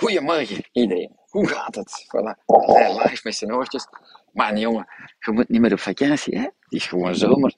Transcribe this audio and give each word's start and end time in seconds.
Goedemorgen 0.00 0.64
iedereen. 0.72 1.16
Hoe 1.28 1.48
gaat 1.48 1.74
het? 1.74 2.04
Voilà. 2.06 2.44
Hij 2.46 2.92
live 3.02 3.20
met 3.22 3.34
zijn 3.34 3.54
oortjes. 3.54 3.86
Maar 4.32 4.58
jongen, 4.58 4.86
je 5.18 5.32
moet 5.32 5.48
niet 5.48 5.60
meer 5.60 5.72
op 5.72 5.80
vakantie, 5.80 6.38
hè? 6.38 6.42
Het 6.42 6.52
is 6.68 6.86
gewoon 6.86 7.14
zomer. 7.14 7.54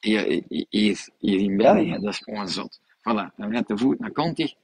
Hier, 0.00 0.42
hier, 0.68 1.08
hier 1.18 1.40
in 1.40 1.56
België, 1.56 1.90
dat 1.90 2.12
is 2.12 2.18
gewoon 2.18 2.48
zot. 2.48 2.80
Voilà, 2.80 3.34
dan 3.36 3.52
gaat 3.52 3.68
de 3.68 3.78
voet 3.78 3.98
naar 3.98 4.12
Conti 4.12 4.54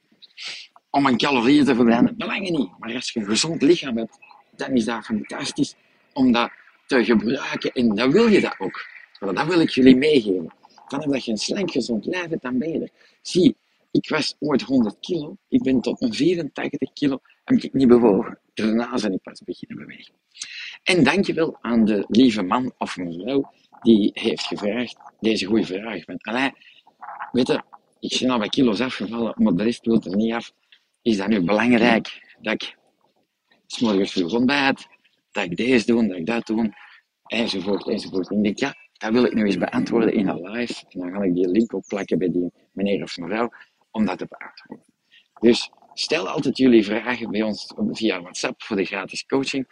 om 0.91 1.07
een 1.07 1.17
calorieën 1.17 1.65
te 1.65 1.75
verbranden. 1.75 2.17
Belangen 2.17 2.53
niet. 2.53 2.71
Maar 2.79 2.95
als 2.95 3.13
je 3.13 3.21
een 3.21 3.27
gezond 3.27 3.63
lichaam 3.63 3.97
hebt, 3.97 4.19
dan 4.57 4.71
is 4.71 4.85
dat 4.85 5.05
fantastisch 5.05 5.75
om 6.13 6.33
dat 6.33 6.51
te 6.87 7.05
gebruiken. 7.05 7.73
En 7.73 7.95
dan 7.95 8.11
wil 8.11 8.27
je 8.27 8.41
dat 8.41 8.55
ook. 8.59 8.87
Voilà, 9.15 9.33
dat 9.33 9.47
wil 9.47 9.61
ik 9.61 9.71
jullie 9.71 9.97
meegeven. 9.97 10.55
Vanaf 10.87 11.05
dat 11.05 11.25
je 11.25 11.31
een 11.31 11.39
slank 11.39 11.71
gezond 11.71 12.05
lijf 12.05 12.29
dan 12.29 12.59
ben 12.59 12.73
je 12.73 12.81
er. 12.81 12.91
Zie, 13.23 13.57
ik 13.97 14.09
was 14.09 14.37
ooit 14.39 14.63
100 14.63 14.97
kilo. 15.01 15.37
Ik 15.49 15.63
ben 15.63 15.81
tot 15.81 16.01
mijn 16.01 16.15
84 16.15 16.93
kilo 16.93 17.19
heb 17.45 17.63
ik 17.63 17.73
niet 17.73 17.89
bewogen. 17.89 18.39
Daarna 18.55 18.95
ben 19.01 19.13
ik 19.13 19.23
pas 19.23 19.43
beginnen 19.45 19.87
bewegen. 19.87 20.15
En 20.83 21.05
dankjewel 21.05 21.59
aan 21.61 21.85
de 21.85 22.05
lieve 22.09 22.43
man 22.43 22.73
of 22.79 22.97
mevrouw 22.97 23.53
die 23.83 24.11
heeft 24.15 24.43
gevraagd 24.43 24.97
deze 25.21 25.47
goede 25.47 25.67
vraag. 25.67 26.07
Want 26.07 26.25
allee, 26.25 26.53
weet 27.33 27.47
je, 27.47 27.63
ik 28.01 28.19
ben 28.21 28.31
al 28.31 28.39
wat 28.39 28.49
kilo's 28.49 28.81
afgevallen, 28.81 29.35
maar 29.37 29.55
de 29.55 29.63
rest 29.63 29.85
wil 29.85 30.03
er 30.03 30.17
niet 30.17 30.33
af. 30.33 30.53
Is 31.03 31.17
dat 31.17 31.29
nu 31.29 31.41
belangrijk 31.41 32.37
dat 32.41 32.53
ik 32.53 32.77
s'morgens 33.67 34.13
vroeg 34.13 34.33
ontbijt, 34.33 34.87
dat 35.31 35.45
ik 35.45 35.57
deze 35.57 35.87
doe, 35.87 36.07
dat 36.07 36.17
ik 36.17 36.27
dat 36.27 36.47
doe, 36.47 36.75
enzovoort, 37.27 37.89
enzovoort. 37.89 38.31
En 38.31 38.37
ik 38.37 38.43
denk, 38.43 38.59
ja, 38.59 38.75
dat 38.93 39.13
wil 39.13 39.25
ik 39.25 39.35
nu 39.35 39.45
eens 39.45 39.59
beantwoorden 39.59 40.13
in 40.13 40.29
een 40.29 40.51
live. 40.51 40.85
En 40.89 41.01
dan 41.01 41.11
ga 41.11 41.23
ik 41.23 41.35
die 41.35 41.49
link 41.49 41.73
opplakken 41.73 42.19
bij 42.19 42.31
die 42.31 42.53
meneer 42.73 43.03
of 43.03 43.17
mevrouw 43.17 43.51
om 43.97 44.05
dat 44.05 44.19
te 44.19 44.27
beantwoorden. 44.29 44.85
Dus 45.41 45.71
stel 45.95 46.29
altijd 46.29 46.57
jullie 46.57 46.85
vragen 46.85 47.31
bij 47.31 47.43
ons 47.43 47.73
via 47.91 48.21
WhatsApp 48.21 48.63
voor 48.63 48.77
de 48.77 48.85
gratis 48.85 49.27
coaching. 49.27 49.67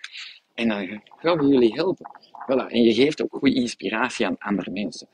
En 0.54 0.68
dan 0.68 1.02
gaan 1.16 1.38
we 1.38 1.46
jullie 1.46 1.74
helpen. 1.74 2.10
Voilà. 2.22 2.66
En 2.66 2.82
je 2.82 2.94
geeft 2.94 3.22
ook 3.22 3.32
goede 3.32 3.54
inspiratie 3.54 4.26
aan 4.26 4.38
andere 4.38 4.70
mensen. 4.70 5.08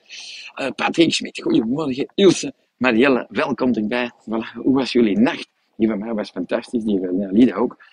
Uh, 0.56 0.68
Patrick 0.70 1.12
Schmidt, 1.12 1.42
goedemorgen. 1.42 2.12
Ilse, 2.14 2.54
Marielle, 2.76 3.26
welkom 3.28 3.72
erbij. 3.72 4.10
Voilà. 4.12 4.52
Hoe 4.54 4.74
was 4.74 4.92
jullie 4.92 5.18
nacht? 5.18 5.48
Die 5.76 5.88
van 5.88 5.98
mij 5.98 6.14
was 6.14 6.30
fantastisch, 6.30 6.84
die 6.84 6.98
van 6.98 7.32
Lida 7.32 7.54
ook. 7.54 7.84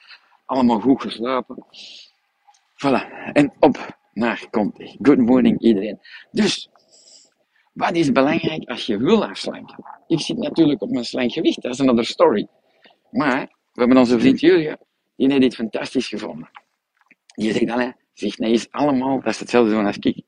Allemaal 0.46 0.80
goed 0.80 1.02
geslapen. 1.02 1.66
Voilà. 2.86 3.32
En 3.34 3.54
op 3.60 3.98
naar 4.14 4.48
komt. 4.50 4.96
Good 5.02 5.18
morning 5.18 5.60
iedereen. 5.62 6.00
Dus, 6.32 6.70
wat 7.78 7.96
is 7.96 8.12
belangrijk 8.12 8.70
als 8.70 8.86
je 8.86 8.98
wil 8.98 9.26
afslanken? 9.26 9.86
Ik 10.08 10.20
zit 10.20 10.38
natuurlijk 10.38 10.82
op 10.82 10.90
mijn 10.90 11.06
slank 11.06 11.32
gewicht, 11.32 11.62
dat 11.62 11.74
is 11.74 11.80
another 11.80 12.06
story. 12.06 12.48
Maar, 13.12 13.40
we 13.74 13.80
hebben 13.80 13.98
onze 13.98 14.20
vriend 14.20 14.40
Julia, 14.40 14.78
die 15.16 15.28
heeft 15.28 15.42
dit 15.42 15.56
fantastisch 15.56 16.08
gevonden. 16.08 16.50
Die 17.36 17.52
zegt 17.52 17.68
dan, 17.68 17.94
zegt 18.14 18.38
nee, 18.38 18.52
is 18.52 18.72
allemaal, 18.72 19.22
dat 19.22 19.34
is 19.34 19.40
hetzelfde 19.40 19.72
doen 19.72 19.86
als 19.86 19.98
ik. 19.98 20.22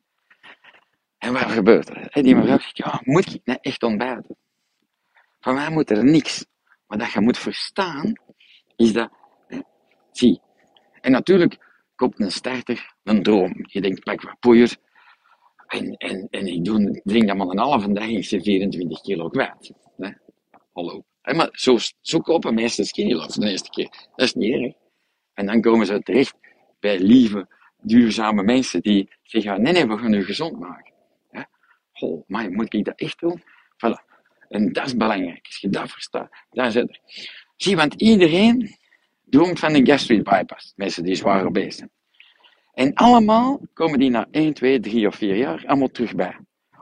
En 1.18 1.34
wat 1.34 1.42
gebeurt 1.42 1.90
er? 1.90 2.24
Die 2.24 2.36
mevrouw 2.36 2.60
zegt, 2.60 2.78
ja, 2.78 3.02
moet 3.04 3.34
ik 3.34 3.42
nou 3.44 3.60
echt 3.62 3.84
ontbijten? 3.84 4.36
Van 5.40 5.54
mij 5.54 5.70
moet 5.70 5.90
er 5.90 6.04
niks. 6.04 6.46
Maar 6.88 6.98
dat 6.98 7.12
je 7.12 7.20
moet 7.20 7.38
verstaan, 7.38 8.14
is 8.76 8.94
dat, 8.94 9.10
zie, 10.12 10.42
en 11.02 11.12
natuurlijk 11.12 11.58
komt 11.96 12.20
een 12.20 12.32
starter 12.32 12.96
een 13.04 13.24
droom. 13.24 13.54
Je 13.62 13.82
denkt, 13.82 14.04
pak 14.04 14.22
wat 14.22 14.40
poeier, 14.40 14.78
en, 15.70 15.98
en, 15.98 16.28
en 16.30 16.48
ik 16.48 16.66
doe, 16.66 17.02
drink 17.04 17.28
dat 17.28 17.38
maar 17.38 17.48
een 17.48 17.58
halve 17.58 17.92
dag, 17.92 18.08
ik 18.08 18.26
zit 18.26 18.44
24 18.44 19.02
kilo 19.02 19.30
kwijt. 19.30 19.72
Hallo. 20.74 21.04
maar 21.22 21.50
zo, 21.52 21.78
zo 22.02 22.20
kopen 22.20 22.54
meesten 22.54 22.86
skinny 22.86 23.14
love 23.14 23.40
de 23.40 23.50
eerste 23.50 23.70
keer. 23.70 23.90
Dat 24.16 24.26
is 24.26 24.34
niet 24.34 24.54
erg. 24.54 24.74
En 25.34 25.46
dan 25.46 25.62
komen 25.62 25.86
ze 25.86 26.02
terecht 26.02 26.36
bij 26.80 27.00
lieve, 27.00 27.48
duurzame 27.82 28.44
mensen 28.44 28.82
die 28.82 29.10
zeggen, 29.24 29.62
nee, 29.62 29.74
nee, 29.74 29.88
we 29.88 29.98
gaan 29.98 30.14
u 30.14 30.24
gezond 30.24 30.60
maken. 30.60 30.94
Ja? 31.32 31.50
Oh, 32.00 32.24
maar 32.28 32.52
moet 32.52 32.74
ik 32.74 32.86
dat 32.86 33.00
echt 33.00 33.20
doen? 33.20 33.42
Voilà. 33.74 34.08
En 34.48 34.74
dat 34.74 34.86
is 34.86 34.96
belangrijk. 34.96 35.46
Als 35.46 35.58
je 35.58 35.70
dat 35.70 35.92
verstaat, 35.92 36.30
dan 36.50 36.72
zit 36.72 36.90
er. 36.90 37.00
Zie, 37.56 37.76
want 37.76 37.94
iedereen 37.94 38.78
droomt 39.26 39.60
van 39.60 39.74
een 39.74 39.88
gastric 39.88 40.24
bypass. 40.24 40.74
Mensen 40.76 41.04
die 41.04 41.16
zwaar 41.16 41.52
bezig 41.52 41.74
zijn. 41.74 41.92
En 42.74 42.94
allemaal 42.94 43.62
komen 43.74 44.00
die 44.00 44.10
na 44.10 44.28
1, 44.32 44.54
2, 44.54 44.80
3 44.80 45.08
of 45.08 45.16
4 45.16 45.36
jaar 45.36 45.64
allemaal 45.66 45.88
terug 45.88 46.16
bij. 46.16 46.40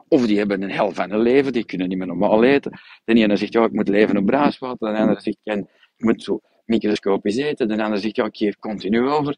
Of 0.07 0.25
die 0.25 0.37
hebben 0.37 0.61
een 0.61 0.71
hel 0.71 0.91
van 0.91 1.11
een 1.11 1.19
leven, 1.19 1.53
die 1.53 1.65
kunnen 1.65 1.89
niet 1.89 1.97
meer 1.97 2.07
normaal 2.07 2.43
eten. 2.43 2.79
De 3.05 3.13
ene 3.13 3.35
zegt, 3.35 3.53
ja, 3.53 3.63
ik 3.63 3.71
moet 3.71 3.87
leven 3.87 4.17
op 4.17 4.25
braaswater. 4.25 4.93
De 4.93 4.99
andere 4.99 5.21
zegt, 5.21 5.37
ik 5.43 5.65
moet 5.97 6.23
zo 6.23 6.41
microscopisch 6.65 7.37
eten. 7.37 7.67
De 7.67 7.83
andere 7.83 8.01
zegt, 8.01 8.15
ja, 8.15 8.25
ik 8.25 8.37
geef 8.37 8.57
continu 8.59 9.07
over. 9.07 9.37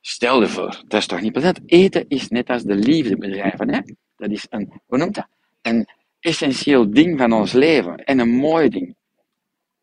stel 0.00 0.40
je 0.40 0.48
voor, 0.48 0.82
dat 0.86 1.00
is 1.00 1.06
toch 1.06 1.20
niet 1.20 1.32
plezant? 1.32 1.60
Eten 1.66 2.04
is 2.08 2.28
net 2.28 2.50
als 2.50 2.62
de 2.62 2.74
liefde 2.74 3.16
bedrijven. 3.16 3.74
Hè? 3.74 3.80
Dat 4.16 4.30
is 4.30 4.46
een, 4.50 4.80
hoe 4.86 4.98
noemt 4.98 5.14
dat? 5.14 5.26
Een 5.62 5.88
essentieel 6.20 6.90
ding 6.90 7.18
van 7.18 7.32
ons 7.32 7.52
leven. 7.52 7.96
En 7.96 8.18
een 8.18 8.30
mooi 8.30 8.68
ding. 8.68 8.96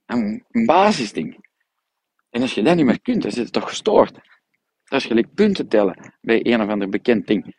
Een, 0.05 0.45
een 0.51 0.65
basisding. 0.65 1.47
En 2.29 2.41
als 2.41 2.53
je 2.53 2.63
dat 2.63 2.75
niet 2.75 2.85
meer 2.85 3.01
kunt, 3.01 3.21
dan 3.21 3.31
zit 3.31 3.43
het 3.43 3.53
toch 3.53 3.69
gestoord. 3.69 4.19
Dat 4.89 5.01
is 5.01 5.05
gelijk 5.05 5.33
punten 5.33 5.67
tellen 5.67 6.13
bij 6.21 6.45
een 6.45 6.61
of 6.61 6.69
ander 6.69 6.89
bekend 6.89 7.27
ding. 7.27 7.55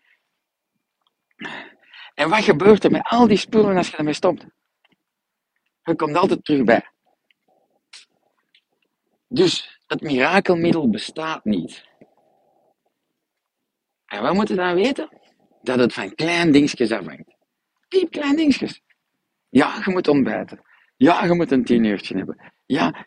En 2.14 2.28
wat 2.28 2.44
gebeurt 2.44 2.84
er 2.84 2.90
met 2.90 3.08
al 3.08 3.26
die 3.26 3.36
spullen 3.36 3.76
als 3.76 3.90
je 3.90 3.96
ermee 3.96 4.12
stopt? 4.12 4.46
Je 5.82 5.94
komt 5.94 6.16
altijd 6.16 6.44
terug 6.44 6.64
bij. 6.64 6.90
Dus 9.28 9.80
het 9.86 10.00
mirakelmiddel 10.00 10.90
bestaat 10.90 11.44
niet. 11.44 11.88
En 14.06 14.22
wat 14.22 14.34
moeten 14.34 14.56
we 14.56 14.62
dan 14.62 14.74
weten? 14.74 15.18
Dat 15.62 15.78
het 15.78 15.92
van 15.92 16.14
klein 16.14 16.52
dingetjes 16.52 16.92
afhangt. 16.92 17.36
Piep 17.88 18.10
klein 18.10 18.36
dingetjes. 18.36 18.82
Ja, 19.48 19.82
je 19.84 19.90
moet 19.90 20.08
ontbijten. 20.08 20.62
Ja, 20.96 21.24
je 21.24 21.34
moet 21.34 21.50
een 21.50 21.64
tien 21.64 21.84
uurtje 21.84 22.16
hebben. 22.16 22.52
Ja, 22.66 23.06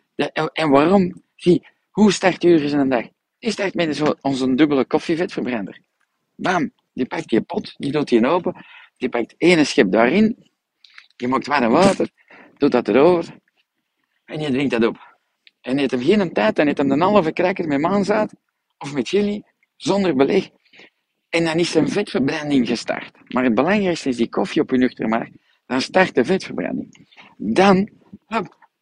en 0.52 0.70
waarom? 0.70 1.22
Zie, 1.36 1.66
hoe 1.90 2.12
start 2.12 2.44
uur 2.44 2.62
is 2.62 2.72
in 2.72 2.78
een 2.78 2.88
dag? 2.88 3.08
Die 3.44 3.52
start 3.52 3.74
met 3.74 4.02
onze 4.20 4.54
dubbele 4.54 4.84
koffievetverbrander. 4.84 5.80
Bam, 6.36 6.70
die 6.92 7.04
pakt 7.06 7.28
die 7.28 7.40
pot, 7.40 7.74
die 7.76 7.90
doet 7.92 8.08
die 8.08 8.26
open, 8.26 8.56
die 8.96 9.08
pakt 9.08 9.34
één 9.38 9.66
schep 9.66 9.90
daarin, 9.92 10.36
je 11.16 11.28
maakt 11.28 11.46
warm 11.46 11.72
water, 11.72 12.08
doet 12.56 12.72
dat 12.72 12.88
erover 12.88 13.38
en 14.24 14.40
je 14.40 14.50
drinkt 14.50 14.70
dat 14.70 14.84
op. 14.84 14.96
En 15.60 15.78
eet 15.78 15.90
hem 15.90 16.02
geen 16.02 16.32
tijd, 16.32 16.56
dan 16.56 16.66
eet 16.66 16.78
hem 16.78 16.90
een 16.90 17.00
halve 17.00 17.32
cracker 17.32 17.68
met 17.68 17.80
maanzaad 17.80 18.34
of 18.78 18.94
met 18.94 19.08
chili, 19.08 19.42
zonder 19.76 20.16
beleg. 20.16 20.48
En 21.28 21.44
dan 21.44 21.58
is 21.58 21.70
zijn 21.70 21.88
vetverbranding 21.88 22.66
gestart. 22.66 23.12
Maar 23.28 23.44
het 23.44 23.54
belangrijkste 23.54 24.08
is 24.08 24.16
die 24.16 24.28
koffie 24.28 24.62
op 24.62 24.70
je 24.70 24.76
nuchter 24.76 25.08
maag. 25.08 25.28
Dan 25.66 25.80
start 25.80 26.14
de 26.14 26.24
vetverbranding. 26.24 27.08
Dan, 27.36 27.88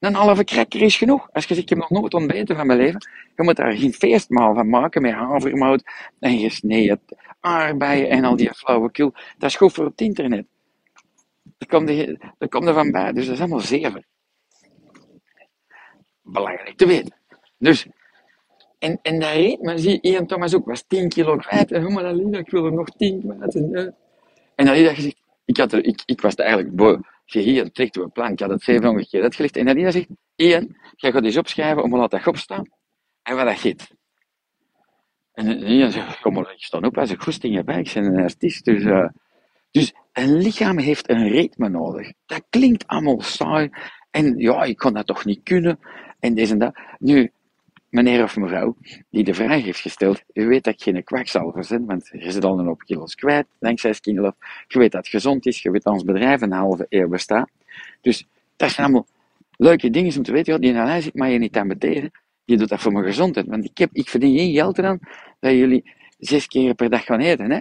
een 0.02 0.14
halve 0.14 0.44
cracker 0.44 0.82
is 0.82 0.96
genoeg. 0.96 1.28
Als 1.32 1.44
je 1.44 1.54
zegt, 1.54 1.60
ik 1.60 1.68
heb 1.68 1.78
nog 1.78 1.90
nooit 1.90 2.14
ontbeten 2.14 2.56
van 2.56 2.66
mijn 2.66 2.78
leven, 2.78 3.06
je 3.36 3.42
moet 3.42 3.56
daar 3.56 3.72
geen 3.72 3.92
feestmaal 3.92 4.54
van 4.54 4.68
maken 4.68 5.02
met 5.02 5.12
havermout 5.12 5.82
en 6.20 6.38
gesneden 6.38 7.00
aardbeien 7.40 8.08
en 8.08 8.24
al 8.24 8.36
die 8.36 8.54
flauwekul. 8.54 9.12
Dat 9.38 9.50
is 9.50 9.56
goed 9.56 9.72
voor 9.72 9.84
het 9.84 10.00
internet. 10.00 10.46
Dat 11.58 11.68
komt 11.68 11.88
er, 11.88 12.48
komt 12.48 12.70
van 12.70 12.90
bij, 12.90 13.12
dus 13.12 13.24
dat 13.24 13.34
is 13.34 13.40
allemaal 13.40 13.60
zeven. 13.60 14.06
Belangrijk 16.22 16.76
te 16.76 16.86
weten. 16.86 17.14
Dus, 17.58 17.86
en, 18.78 18.98
en 19.02 19.20
daar 19.20 19.34
reed 19.34 19.62
maar, 19.62 19.78
zie 19.78 20.00
Ian 20.00 20.26
Thomas 20.26 20.54
ook, 20.54 20.66
was 20.66 20.84
10 20.86 21.08
kilo 21.08 21.36
kwijt. 21.36 21.72
En 21.72 21.92
maar 21.92 22.14
ik 22.14 22.50
wil 22.50 22.64
er 22.64 22.72
nog 22.72 22.88
10 22.96 23.20
kwijt. 23.20 23.54
En, 23.54 23.68
uh, 23.72 23.88
en 24.54 24.68
Alida 24.68 24.94
gezegd, 24.94 25.16
ik, 25.44 25.56
had 25.56 25.72
er, 25.72 25.84
ik, 25.84 26.02
ik 26.04 26.20
was 26.20 26.34
eigenlijk 26.34 26.76
hier 27.40 27.72
trekt 27.72 27.96
een 27.96 28.12
plan. 28.12 28.32
Ik 28.32 28.40
had 28.40 28.50
het 28.50 28.62
700 28.62 29.08
keer 29.08 29.22
uitgelegd. 29.22 29.56
En 29.56 29.64
Nadine 29.64 29.90
zegt, 29.90 30.08
Ian, 30.36 30.76
jij 30.96 31.12
gaat 31.12 31.24
eens 31.24 31.36
opschrijven 31.36 31.82
om 31.82 31.90
wat 31.90 32.10
dat 32.10 32.26
opstaan 32.26 32.64
en 33.22 33.36
wat 33.36 33.46
dat 33.46 33.58
giet. 33.58 33.90
En 35.32 35.62
Ian 35.62 35.90
zegt, 35.90 36.20
kom 36.20 36.32
maar, 36.32 36.52
ik 36.52 36.62
sta 36.62 36.78
op 36.78 36.98
als 36.98 37.10
ik 37.10 37.22
goesting 37.22 37.64
bij. 37.64 37.80
Ik 37.80 37.92
ben 37.94 38.04
een 38.04 38.22
artiest, 38.22 38.64
dus... 38.64 38.82
Uh, 38.82 39.08
dus 39.72 39.92
een 40.12 40.36
lichaam 40.36 40.78
heeft 40.78 41.10
een 41.10 41.28
ritme 41.28 41.68
nodig. 41.68 42.12
Dat 42.26 42.44
klinkt 42.50 42.86
allemaal 42.86 43.20
saai. 43.20 43.70
En 44.10 44.36
ja, 44.38 44.62
ik 44.62 44.76
kon 44.76 44.92
dat 44.92 45.06
toch 45.06 45.24
niet 45.24 45.40
kunnen. 45.42 45.78
En 46.18 46.34
deze 46.34 46.52
en 46.52 46.58
dat. 46.58 46.78
Nu, 46.98 47.32
meneer 47.92 48.22
of 48.22 48.36
mevrouw 48.36 48.76
die 49.10 49.24
de 49.24 49.34
vraag 49.34 49.62
heeft 49.62 49.80
gesteld, 49.80 50.22
u 50.32 50.46
weet 50.46 50.64
dat 50.64 50.74
ik 50.74 50.82
geen 50.82 51.04
kwakzalver 51.04 51.66
ben, 51.68 51.86
want 51.86 52.08
je 52.12 52.30
zit 52.30 52.44
al 52.44 52.58
een 52.58 52.66
hoop 52.66 52.82
kilo's 52.82 53.14
kwijt, 53.14 53.46
dankzij 53.58 53.92
Skinlove. 53.92 54.34
Je 54.66 54.78
weet 54.78 54.92
dat 54.92 55.00
het 55.00 55.10
gezond 55.10 55.46
is, 55.46 55.62
je 55.62 55.70
weet 55.70 55.82
dat 55.82 55.92
ons 55.92 56.04
bedrijf 56.04 56.40
een 56.40 56.52
halve 56.52 56.86
eeuw 56.88 57.08
bestaat. 57.08 57.50
Dus 58.00 58.26
dat 58.56 58.70
zijn 58.70 58.86
allemaal 58.86 59.06
leuke 59.56 59.90
dingen 59.90 60.16
om 60.16 60.22
te 60.22 60.32
weten, 60.32 60.52
ja, 60.52 60.58
die 60.58 60.74
analyse 60.74 61.08
ik 61.08 61.14
maar 61.14 61.30
je 61.30 61.38
niet 61.38 61.56
aan 61.56 61.68
beteren. 61.68 62.10
Je 62.44 62.56
doet 62.56 62.68
dat 62.68 62.80
voor 62.80 62.92
mijn 62.92 63.04
gezondheid, 63.04 63.46
want 63.46 63.64
ik, 63.64 63.88
ik 63.92 64.08
verdien 64.08 64.38
geen 64.38 64.52
geld 64.52 64.78
eraan 64.78 64.98
dat 65.40 65.52
jullie 65.52 65.90
zes 66.18 66.46
keer 66.46 66.74
per 66.74 66.90
dag 66.90 67.04
gaan 67.04 67.20
eten, 67.20 67.50
hè. 67.50 67.58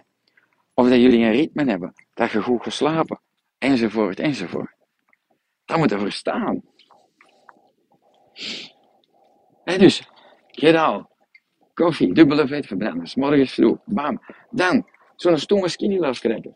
Of 0.73 0.89
dat 0.89 0.99
jullie 0.99 1.25
een 1.25 1.31
ritme 1.31 1.65
hebben, 1.65 1.93
dat 2.13 2.31
je 2.31 2.41
goed 2.41 2.63
geslapen, 2.63 3.19
enzovoort, 3.57 4.19
enzovoort. 4.19 4.71
Dat 5.65 5.77
moet 5.77 5.89
je 5.89 5.99
verstaan. 5.99 6.61
En 9.63 9.79
dus, 9.79 10.10
Gedaal. 10.51 11.09
Koffie, 11.73 12.13
dubbele 12.13 12.47
vetverbranders, 12.47 13.15
morgens 13.15 13.53
vroeg, 13.53 13.77
bam. 13.85 14.21
Dan, 14.49 14.87
zo'n 15.15 15.37
stomme 15.37 15.69
skinny 15.69 15.97
love 15.97 16.19
cracker. 16.19 16.53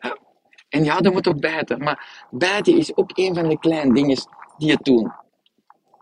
Ja. 0.00 0.18
En 0.68 0.84
ja, 0.84 1.00
dat 1.00 1.12
moet 1.12 1.28
ook 1.28 1.40
bijten, 1.40 1.78
maar 1.78 2.26
bijten 2.30 2.76
is 2.76 2.96
ook 2.96 3.10
een 3.14 3.34
van 3.34 3.48
de 3.48 3.58
kleine 3.58 3.94
dingen 3.94 4.18
die 4.58 4.70
het 4.70 4.84
doen. 4.84 5.12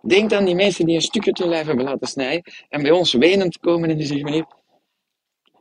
Denk 0.03 0.32
aan 0.32 0.44
die 0.44 0.55
mensen 0.55 0.87
die 0.87 0.94
een 0.94 1.03
stukje 1.03 1.32
te 1.32 1.49
lijf 1.49 1.67
hebben 1.67 1.85
laten 1.85 2.09
snijden 2.09 2.53
en 2.69 2.82
bij 2.82 2.91
ons 2.91 3.12
wenend 3.12 3.59
komen 3.59 3.91
en 3.91 3.97
die 3.97 4.06
zeggen, 4.06 4.25
meneer, 4.25 4.47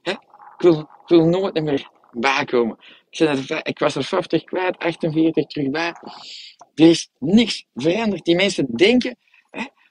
hè, 0.01 0.11
ik, 0.11 0.19
wil, 0.57 0.89
wil 1.05 1.25
nooit 1.25 1.63
meer 1.63 1.89
bijkomen. 2.11 2.77
Ik, 3.09 3.49
ik 3.63 3.79
was 3.79 3.95
er 3.95 4.03
50 4.03 4.43
kwijt, 4.43 4.77
48 4.77 5.45
terug 5.45 5.69
bij. 5.69 5.93
Er 6.75 6.89
is 6.89 7.09
niks 7.19 7.65
veranderd. 7.73 8.25
Die 8.25 8.35
mensen 8.35 8.65
denken, 8.75 9.17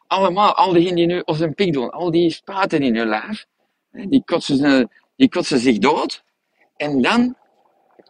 allemaal, 0.07 0.55
al 0.55 0.73
diegenen 0.73 0.97
die 0.97 1.07
nu 1.07 1.23
als 1.25 1.41
een 1.41 1.55
pik 1.55 1.73
doen, 1.73 1.91
al 1.91 2.11
die 2.11 2.31
spaten 2.31 2.83
in 2.83 2.97
hun 2.97 3.09
lijf, 3.09 3.47
die, 3.93 4.23
kotsen, 4.25 4.91
die 5.17 5.29
kotsen 5.29 5.59
zich 5.59 5.79
dood. 5.79 6.25
En 6.77 7.03
dan, 7.03 7.37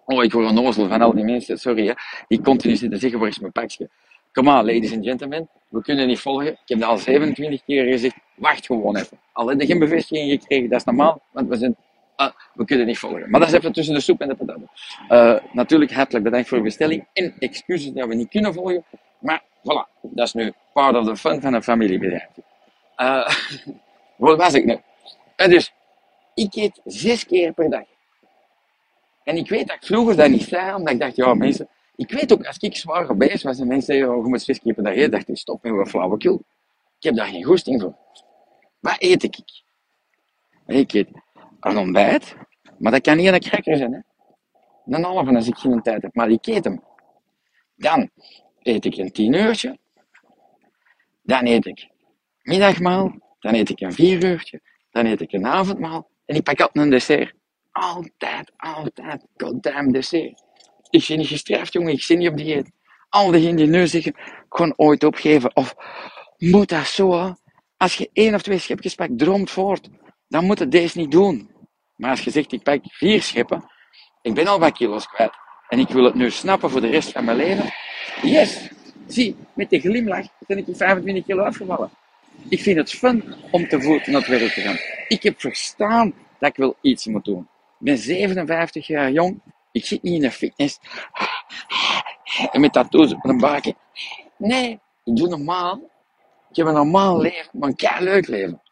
oh 0.05 0.25
ik 0.25 0.33
word 0.33 0.49
onnozel 0.49 0.89
van 0.89 1.03
al 1.03 1.15
die 1.15 1.25
mensen, 1.25 1.59
sorry 1.59 1.87
hè, 1.87 1.93
die 2.29 2.41
continu 2.41 2.77
zitten 2.77 2.99
zeggen, 2.99 3.19
waar 3.19 3.29
is 3.29 3.39
mijn 3.39 3.53
pakje? 3.53 3.89
Come 4.33 4.51
on, 4.51 4.65
ladies 4.67 4.93
and 4.93 5.05
gentlemen, 5.05 5.49
we 5.69 5.83
kunnen 5.83 6.07
niet 6.07 6.21
volgen. 6.21 6.53
Ik 6.53 6.59
heb 6.65 6.81
dat 6.81 6.89
al 6.89 6.99
27 6.99 7.65
keer 7.65 7.85
gezegd, 7.85 8.17
wacht 8.35 8.67
gewoon 8.67 8.97
even. 8.97 9.19
Al 9.33 9.49
heb 9.49 9.61
je 9.61 9.67
geen 9.67 9.79
bevestiging 9.79 10.31
gekregen, 10.31 10.69
dat 10.69 10.79
is 10.79 10.85
normaal, 10.85 11.23
want 11.33 11.49
we 11.49 11.57
zijn 11.57 11.77
uh, 12.21 12.29
we 12.55 12.65
kunnen 12.65 12.87
niet 12.87 12.99
volgen. 12.99 13.31
Maar 13.31 13.41
dat 13.41 13.49
is 13.49 13.55
even 13.55 13.73
tussen 13.73 13.95
de 13.95 14.01
soep 14.01 14.21
en 14.21 14.29
de 14.29 14.35
pataten. 14.35 14.71
Uh, 15.09 15.53
natuurlijk 15.53 15.93
hartelijk 15.93 16.25
bedankt 16.25 16.49
voor 16.49 16.59
uw 16.59 16.65
bestelling 16.65 17.07
en 17.13 17.35
excuses 17.39 17.93
dat 17.93 18.09
we 18.09 18.15
niet 18.15 18.29
kunnen 18.29 18.55
volgen. 18.55 18.85
Maar 19.19 19.43
voilà, 19.67 19.87
dat 20.01 20.27
is 20.27 20.33
nu 20.33 20.53
part 20.73 20.97
of 20.97 21.07
the 21.07 21.17
fun 21.17 21.41
van 21.41 21.55
een 21.55 21.63
familiebedrijf. 21.63 22.29
Uh, 22.97 23.29
waar 24.17 24.37
was 24.37 24.55
ik 24.55 24.65
nu? 24.65 24.79
Uh, 25.37 25.49
dus, 25.49 25.73
ik 26.35 26.55
eet 26.55 26.81
zes 26.85 27.27
keer 27.27 27.53
per 27.53 27.71
dag. 27.71 27.85
En 29.25 29.37
ik 29.37 29.49
weet 29.49 29.67
dat 29.67 29.77
ik 29.77 29.87
vroeger 29.87 30.17
dat 30.17 30.29
niet 30.29 30.43
zei, 30.43 30.75
omdat 30.75 30.95
ik 30.95 31.01
dacht, 31.01 31.17
ja 31.17 31.35
mensen, 31.35 31.69
ik 31.97 32.11
weet 32.11 32.33
ook, 32.33 32.47
als 32.47 32.59
ik 32.59 32.77
zwaar 32.77 33.17
bezig 33.17 33.43
was 33.43 33.59
en 33.59 33.67
mensen 33.67 33.95
zeggen, 33.95 34.17
oh, 34.17 34.23
je 34.23 34.29
moet 34.29 34.43
zes 34.43 34.61
keer 34.61 34.75
per 34.75 34.85
dag 34.85 34.95
eten, 34.95 35.11
dacht 35.11 35.29
ik, 35.29 35.37
stop 35.37 35.63
met 35.63 35.73
uw 35.73 35.87
flauwekul. 35.87 36.43
Ik 36.99 37.05
heb 37.05 37.15
daar 37.15 37.27
geen 37.27 37.45
goesting 37.45 37.81
voor. 37.81 37.97
Wat 38.81 38.97
eet 38.99 39.23
ik? 39.23 39.39
Ik 40.67 40.93
eet 40.93 41.09
een 41.61 41.79
ontbijt, 41.79 42.37
maar 42.79 42.93
dat 42.93 43.01
kan 43.01 43.17
niet 43.17 43.27
een 43.27 43.41
cracker 43.41 43.77
zijn. 43.77 43.93
Hè? 43.93 43.99
Een 44.97 45.05
halve 45.05 45.35
als 45.35 45.47
ik 45.47 45.57
geen 45.57 45.83
tijd 45.83 46.03
heb, 46.03 46.15
maar 46.15 46.31
ik 46.31 46.47
eet 46.47 46.65
hem. 46.65 46.83
Dan 47.77 48.11
eet 48.67 48.85
ik 48.85 48.97
een 48.97 49.13
tien 49.13 49.33
uurtje. 49.33 49.79
Dan 51.23 51.47
eet 51.47 51.67
ik 51.67 51.89
middagmaal. 52.43 53.19
Dan 53.41 53.55
eet 53.55 53.71
ik 53.71 53.81
een 53.81 53.93
vier 53.93 54.25
uurtje. 54.25 54.61
Dan 54.91 55.07
eet 55.07 55.21
ik 55.21 55.33
een 55.33 55.47
avondmaal. 55.47 56.11
En 56.25 56.37
ik 56.37 56.43
pak 56.43 56.61
altijd 56.61 56.85
een 56.85 56.91
dessert. 56.91 57.35
Altijd, 57.73 58.53
altijd, 58.57 59.27
goddamn 59.37 59.93
dessert. 59.93 60.43
Ik 60.91 61.05
ben 61.09 61.19
niet 61.19 61.27
gestraft, 61.27 61.73
jongen. 61.73 61.93
Ik 61.93 62.03
zit 62.03 62.19
niet 62.19 62.29
op 62.29 62.37
dieet. 62.37 62.71
Al 63.09 63.31
diegenen 63.31 63.57
die 63.57 63.67
nu 63.67 63.87
zeggen, 63.87 64.15
gewoon 64.49 64.73
ooit 64.77 65.05
opgeven. 65.05 65.57
Of, 65.57 65.75
moet 66.37 66.69
dat 66.69 66.87
zo, 66.87 67.35
Als 67.77 67.95
je 67.95 68.11
één 68.13 68.35
of 68.35 68.43
twee 68.43 68.59
schepjes 68.59 68.95
pakt, 68.95 69.19
droomt 69.19 69.51
voort. 69.51 69.89
Dan 70.29 70.45
moet 70.45 70.59
het 70.59 70.71
deze 70.71 70.99
niet 70.99 71.11
doen. 71.11 71.51
Maar 71.97 72.11
als 72.11 72.21
je 72.21 72.31
zegt, 72.31 72.53
ik 72.53 72.63
pak 72.63 72.81
vier 72.83 73.23
scheppen, 73.23 73.65
ik 74.23 74.35
ben 74.35 74.47
al 74.47 74.59
wat 74.59 74.73
kilo's 74.73 75.07
kwijt, 75.07 75.33
en 75.69 75.79
ik 75.79 75.89
wil 75.89 76.05
het 76.05 76.15
nu 76.15 76.31
snappen 76.31 76.71
voor 76.71 76.81
de 76.81 76.91
rest 76.91 77.13
van 77.13 77.25
mijn 77.25 77.37
leven, 77.37 77.73
yes, 78.23 78.71
zie, 79.07 79.37
met 79.55 79.71
de 79.71 79.81
glimlach 79.81 80.27
ben 80.47 80.59
ik 80.59 80.65
25 80.73 81.25
kilo 81.25 81.45
afgevallen. 81.45 81.91
Ik 82.49 82.61
vind 82.61 82.77
het 82.77 82.91
fun 82.91 83.35
om 83.51 83.69
te 83.69 83.83
voet 83.83 84.07
naar 84.07 84.21
het 84.21 84.31
werk 84.31 84.53
te 84.53 84.61
gaan. 84.61 84.77
Ik 85.09 85.23
heb 85.23 85.41
verstaan 85.41 86.15
dat 86.39 86.51
ik 86.51 86.57
wil 86.57 86.77
iets 86.81 87.07
moet 87.07 87.25
doen. 87.25 87.49
Ik 87.79 87.87
ben 87.87 87.99
57 87.99 88.87
jaar 88.87 89.11
jong, 89.11 89.41
ik 89.73 89.87
zit 89.87 90.03
niet 90.03 90.15
in 90.15 90.21
de 90.21 90.31
fitness, 90.31 90.79
en 92.53 92.61
met 92.61 92.73
tattoos 92.73 93.13
op 93.13 93.25
een 93.25 93.39
baken. 93.39 93.75
Nee, 94.37 94.81
ik 95.05 95.17
doe 95.17 95.29
normaal. 95.29 95.91
Ik 96.51 96.57
heb 96.57 96.67
een 96.67 96.75
normaal 96.75 97.21
leven, 97.21 97.51
maar 97.53 97.73
een 97.77 98.03
leuk 98.03 98.27
leven. 98.27 98.63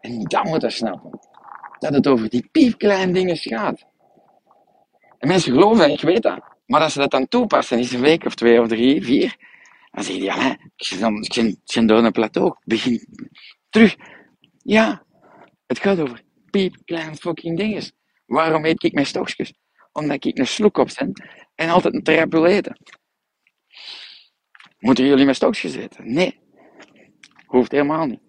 En 0.00 0.22
dan 0.22 0.48
moet 0.48 0.62
je 0.62 0.70
snappen 0.70 1.20
dat 1.78 1.94
het 1.94 2.06
over 2.06 2.28
die 2.28 2.48
piepkleine 2.52 3.12
dingen 3.12 3.36
gaat. 3.36 3.84
En 5.24 5.30
mensen 5.30 5.52
geloven, 5.52 5.90
ik 5.90 6.00
weet 6.00 6.22
dat. 6.22 6.40
Maar 6.66 6.80
als 6.80 6.92
ze 6.92 6.98
dat 6.98 7.10
dan 7.10 7.28
toepassen, 7.28 7.78
is 7.78 7.92
een 7.92 8.00
week 8.00 8.24
of 8.24 8.34
twee 8.34 8.60
of 8.60 8.68
drie, 8.68 9.04
vier, 9.04 9.36
dan 9.90 10.04
zeg 10.04 10.16
je, 10.16 10.22
ja, 10.22 10.58
ik 10.76 11.56
ben 11.74 11.86
door 11.86 12.04
een 12.04 12.12
plateau, 12.12 12.56
begin 12.64 13.06
terug. 13.70 13.96
Ja, 14.62 15.04
het 15.66 15.78
gaat 15.78 16.00
over 16.00 16.22
piepkleine 16.50 17.16
fucking 17.16 17.56
dingen. 17.56 17.82
Waarom 18.26 18.64
eet 18.64 18.82
ik 18.82 18.92
mijn 18.92 19.06
stokjes? 19.06 19.52
Omdat 19.92 20.24
ik 20.24 20.38
een 20.38 20.46
sloek 20.46 20.78
op 20.78 20.90
ben 20.98 21.12
en 21.54 21.68
altijd 21.68 21.94
een 21.94 22.02
trap 22.02 22.34
eten. 22.34 22.78
Moeten 24.78 25.04
jullie 25.04 25.24
mijn 25.24 25.36
stokjes 25.36 25.74
eten? 25.74 26.12
Nee. 26.12 26.38
Hoeft 27.46 27.72
helemaal 27.72 28.06
niet. 28.06 28.20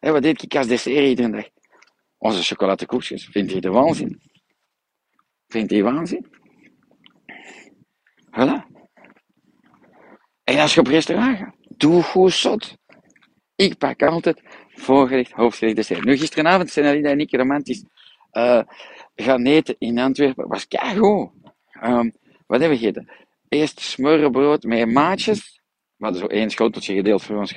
Wat 0.00 0.22
deed 0.22 0.42
ik 0.42 0.56
als 0.56 0.66
dessert 0.66 1.06
iedere 1.06 1.30
dag? 1.30 1.48
Onze 2.18 2.42
chocoladekoekjes. 2.42 3.24
Vindt 3.24 3.52
hij 3.52 3.60
de 3.60 3.70
waanzin? 3.70 4.32
Vindt 5.54 5.70
hij 5.70 5.82
waanzin? 5.82 6.26
Voilà. 8.30 8.66
En 10.44 10.58
als 10.58 10.74
je 10.74 10.80
op 10.80 10.86
restaurant 10.86 11.38
gaat, 11.38 11.54
doe 11.76 12.02
goed 12.02 12.32
zot. 12.32 12.76
Ik 13.56 13.78
pak 13.78 14.02
altijd 14.02 14.42
voorgerecht, 14.68 15.32
hoofdgerecht, 15.32 15.76
dessert. 15.76 16.04
Nu, 16.04 16.16
gisteravond 16.16 16.70
zijn 16.70 16.86
Alida 16.86 17.10
en 17.10 17.18
ik 17.18 17.36
romantisch 17.36 17.84
uh, 18.32 18.62
gaan 19.14 19.46
eten 19.46 19.76
in 19.78 19.98
Antwerpen. 19.98 20.48
was 20.48 20.68
keigoed. 20.68 21.30
Um, 21.82 22.12
wat 22.46 22.60
hebben 22.60 22.78
we 22.78 22.84
gegeten? 22.84 23.10
Eerst 23.48 23.80
smurrenbrood 23.80 24.62
met 24.62 24.92
maatjes. 24.92 25.60
Hadden 25.98 26.20
zo 26.20 26.26
één 26.26 26.50
schoteltje 26.50 26.94
gedeeld 26.94 27.22
voor 27.22 27.36
ons. 27.36 27.54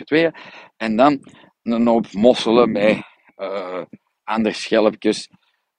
En 0.78 0.96
dan 0.96 1.32
een 1.64 1.88
hoop 1.88 2.12
mosselen 2.12 2.72
met 2.72 3.02
uh, 3.38 3.82
andere 4.24 4.56
schelpjes 4.56 5.30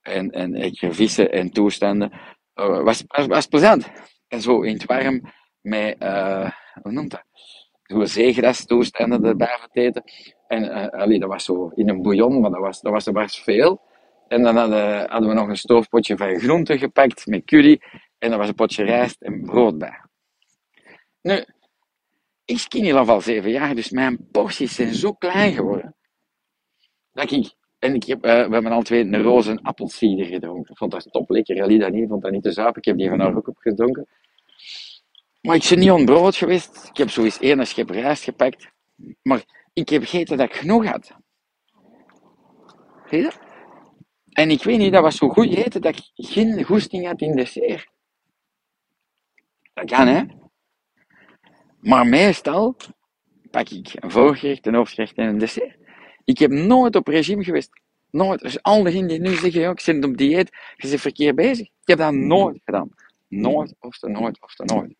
en, 0.09 0.31
en 0.31 0.95
vissen 0.95 1.33
en 1.33 1.51
toestanden. 1.51 2.13
Uh, 2.55 2.83
was, 2.83 3.05
was, 3.07 3.27
was 3.27 3.47
plezant. 3.47 3.91
En 4.29 4.41
zo 4.41 4.63
in 4.63 4.73
het 4.73 4.85
warm 4.85 5.33
met, 5.61 5.97
uh, 6.03 6.51
hoe 6.83 6.93
noemt 6.93 7.11
dat? 7.11 7.25
Zo 7.83 8.05
zeegras 8.05 8.65
toestanden 8.65 9.25
erbij 9.25 9.59
eten. 9.73 10.03
En 10.47 10.65
uh, 10.65 10.87
allee, 10.87 11.19
dat 11.19 11.29
was 11.29 11.45
zo 11.45 11.69
in 11.75 11.89
een 11.89 12.03
bouillon, 12.03 12.41
maar 12.41 12.51
dat 12.51 12.61
was, 12.61 12.81
dat 12.81 12.93
was 12.93 13.07
er 13.07 13.13
best 13.13 13.43
veel. 13.43 13.81
En 14.29 14.43
dan 14.43 14.57
hadden, 14.57 15.29
we 15.29 15.35
nog 15.35 15.49
een 15.49 15.57
stoofpotje 15.57 16.17
van 16.17 16.39
groenten 16.39 16.79
gepakt 16.79 17.27
met 17.27 17.45
curry. 17.45 17.81
En 18.19 18.33
er 18.33 18.39
was 18.39 18.49
een 18.49 18.55
potje 18.55 18.85
rijst 18.85 19.23
en 19.23 19.43
brood 19.43 19.79
bij. 19.79 20.01
Nu, 21.23 21.45
ik 22.45 22.59
skinny 22.59 22.93
al 22.93 23.09
al 23.09 23.21
zeven 23.21 23.51
jaar, 23.51 23.75
dus 23.75 23.91
mijn 23.91 24.29
porties 24.31 24.75
zijn 24.75 24.95
zo 24.95 25.13
klein 25.13 25.53
geworden. 25.53 25.97
Dat 27.13 27.31
ik, 27.31 27.55
en 27.79 27.95
ik 27.95 28.05
heb, 28.05 28.27
uh, 28.27 28.47
we 28.47 28.53
hebben 28.53 28.73
al 28.73 28.83
twee 28.83 29.05
een 29.05 29.23
roze 29.23 29.59
appelsieder 29.63 30.27
gedronken. 30.27 30.71
Ik 30.71 30.77
vond 30.77 30.91
dat 30.91 31.13
top 31.13 31.31
lekker. 31.31 31.63
Alida 31.63 31.89
niet, 31.89 32.09
vond 32.09 32.23
dat 32.23 32.33
niet 32.33 32.43
te 32.43 32.53
zuip. 32.53 32.77
Ik 32.77 32.85
heb 32.85 32.97
die 32.97 33.09
van 33.09 33.21
haar 33.21 33.37
ook 33.37 33.49
opgedronken. 33.49 34.07
Maar 35.41 35.57
ik 35.57 35.67
ben 35.69 35.79
niet 35.79 35.91
ontbrood 35.91 36.37
geweest. 36.37 36.89
Ik 36.89 36.97
heb 36.97 37.11
sowieso 37.11 37.41
één 37.41 37.67
schep 37.67 37.91
rijst 37.91 38.23
gepakt. 38.23 38.69
Maar 39.23 39.45
ik 39.73 39.89
heb 39.89 40.03
gegeten 40.03 40.37
dat 40.37 40.49
ik 40.49 40.55
genoeg 40.55 40.87
had. 40.87 41.17
Zie 43.07 43.19
je 43.19 43.25
dat? 43.25 43.39
En 44.29 44.51
ik 44.51 44.63
weet 44.63 44.79
niet, 44.79 44.93
dat 44.93 45.03
was 45.03 45.17
zo 45.17 45.29
goed 45.29 45.55
eten 45.55 45.81
dat 45.81 45.97
ik 45.97 46.11
geen 46.15 46.65
goesting 46.65 47.07
had 47.07 47.21
in 47.21 47.37
dessert. 47.37 47.91
Dat 49.75 49.91
kan, 49.91 50.07
hè? 50.07 50.23
Maar 51.81 52.07
meestal 52.07 52.77
pak 53.51 53.69
ik 53.69 53.93
een 53.95 54.11
voorgerecht, 54.11 54.67
een 54.67 54.75
hoofdgerecht 54.75 55.17
en 55.17 55.29
een 55.29 55.39
dessert. 55.39 55.78
Ik 56.29 56.39
heb 56.39 56.51
nooit 56.51 56.97
op 56.97 57.07
regime 57.07 57.45
geweest. 57.45 57.71
Nooit. 58.11 58.41
Dus 58.41 58.63
al 58.63 58.83
diegenen 58.83 59.09
die 59.09 59.21
nu 59.21 59.35
zeggen, 59.35 59.71
ik 59.71 59.81
zit 59.81 60.05
op 60.05 60.17
dieet, 60.17 60.51
je 60.77 60.89
bent 60.89 61.01
verkeerd 61.01 61.37
bezig. 61.37 61.67
Ik 61.67 61.89
heb 61.89 61.99
dat 61.99 62.13
nooit 62.13 62.61
gedaan. 62.65 62.89
Nooit, 63.29 63.75
of 63.81 63.99
te 63.99 64.09
nooit, 64.09 64.43
of 64.43 64.55
te 64.55 64.65
nooit. 64.65 64.95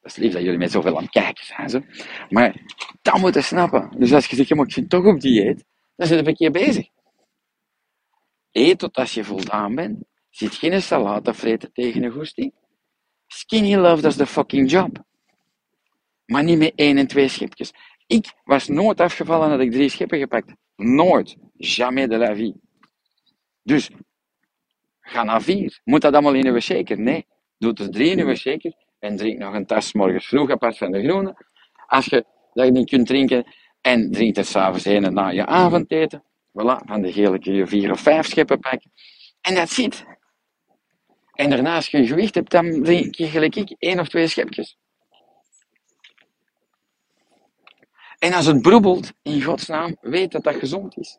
Dat 0.00 0.10
is 0.10 0.16
lief 0.16 0.32
dat 0.32 0.42
jullie 0.42 0.58
met 0.58 0.70
zoveel 0.70 0.96
aan 0.96 1.02
het 1.02 1.12
kijken 1.12 1.44
zijn. 1.44 1.68
Zo. 1.70 1.80
Maar 2.28 2.54
dat 3.02 3.18
moet 3.18 3.34
je 3.34 3.40
snappen. 3.40 3.90
Dus 3.98 4.12
als 4.12 4.26
je 4.26 4.36
zegt, 4.36 4.50
ik 4.50 4.72
zit 4.72 4.90
toch 4.90 5.04
op 5.04 5.20
dieet, 5.20 5.64
dan 5.96 6.06
zit 6.06 6.18
je 6.18 6.24
verkeerd 6.24 6.52
bezig. 6.52 6.88
Eet 8.52 8.78
tot 8.78 8.96
als 8.96 9.14
je 9.14 9.24
voldaan 9.24 9.74
bent. 9.74 10.04
Zit 10.30 10.54
geen 10.54 10.82
salade 10.82 11.34
vreten 11.34 11.72
tegen 11.72 12.02
een 12.02 12.12
goesting. 12.12 12.52
Skinny 13.26 13.74
love, 13.74 14.02
dat 14.02 14.10
is 14.10 14.16
de 14.16 14.26
fucking 14.26 14.70
job. 14.70 15.04
Maar 16.26 16.44
niet 16.44 16.58
met 16.58 16.72
één 16.74 16.98
en 16.98 17.06
twee 17.06 17.28
schipjes. 17.28 17.72
Ik 18.10 18.32
was 18.44 18.68
nooit 18.68 19.00
afgevallen 19.00 19.50
dat 19.50 19.60
ik 19.60 19.72
drie 19.72 19.88
scheppen 19.88 20.18
gepakt. 20.18 20.54
Nooit. 20.76 21.36
Jamais 21.56 22.08
de 22.08 22.16
la 22.16 22.34
vie. 22.34 22.54
Dus, 23.62 23.90
ga 25.00 25.22
naar 25.22 25.42
vier. 25.42 25.80
Moet 25.84 26.00
dat 26.00 26.12
allemaal 26.12 26.34
in 26.34 26.46
uw 26.46 26.60
shaker? 26.60 27.00
Nee. 27.00 27.26
Doe 27.58 27.74
er 27.74 27.90
drie 27.90 28.10
in 28.10 28.20
uw 28.20 28.34
shaker 28.34 28.74
en 28.98 29.16
drink 29.16 29.38
nog 29.38 29.54
een 29.54 29.66
tas 29.66 29.92
morgens 29.92 30.26
vroeg 30.26 30.50
apart 30.50 30.78
van 30.78 30.92
de 30.92 31.02
groene. 31.02 31.44
Als 31.86 32.06
je 32.06 32.24
dat 32.52 32.70
niet 32.70 32.88
kunt 32.88 33.06
drinken 33.06 33.44
En 33.80 34.10
drinkt 34.10 34.38
er 34.38 34.44
s'avonds 34.44 34.84
een 34.84 35.14
na 35.14 35.28
je 35.28 35.46
avondeten. 35.46 36.24
Voilà, 36.48 36.84
van 36.84 37.02
de 37.02 37.12
gele 37.12 37.38
kun 37.38 37.54
je 37.54 37.66
vier 37.66 37.90
of 37.90 38.00
vijf 38.00 38.26
scheppen 38.26 38.58
pakken. 38.58 38.92
En 39.40 39.54
dat 39.54 39.70
zit. 39.70 40.04
En 41.32 41.50
daarnaast 41.50 41.92
als 41.92 42.02
je 42.02 42.06
gewicht 42.06 42.34
hebt, 42.34 42.50
dan 42.50 42.82
drink 42.82 43.14
je 43.14 43.26
gelijk 43.26 43.56
ik 43.56 43.74
één 43.78 44.00
of 44.00 44.08
twee 44.08 44.26
schepjes. 44.26 44.76
En 48.20 48.32
als 48.32 48.46
het 48.46 48.62
broebelt, 48.62 49.12
in 49.22 49.42
godsnaam, 49.42 49.96
weet 50.00 50.32
dat 50.32 50.44
dat 50.44 50.54
gezond 50.54 50.96
is. 50.98 51.18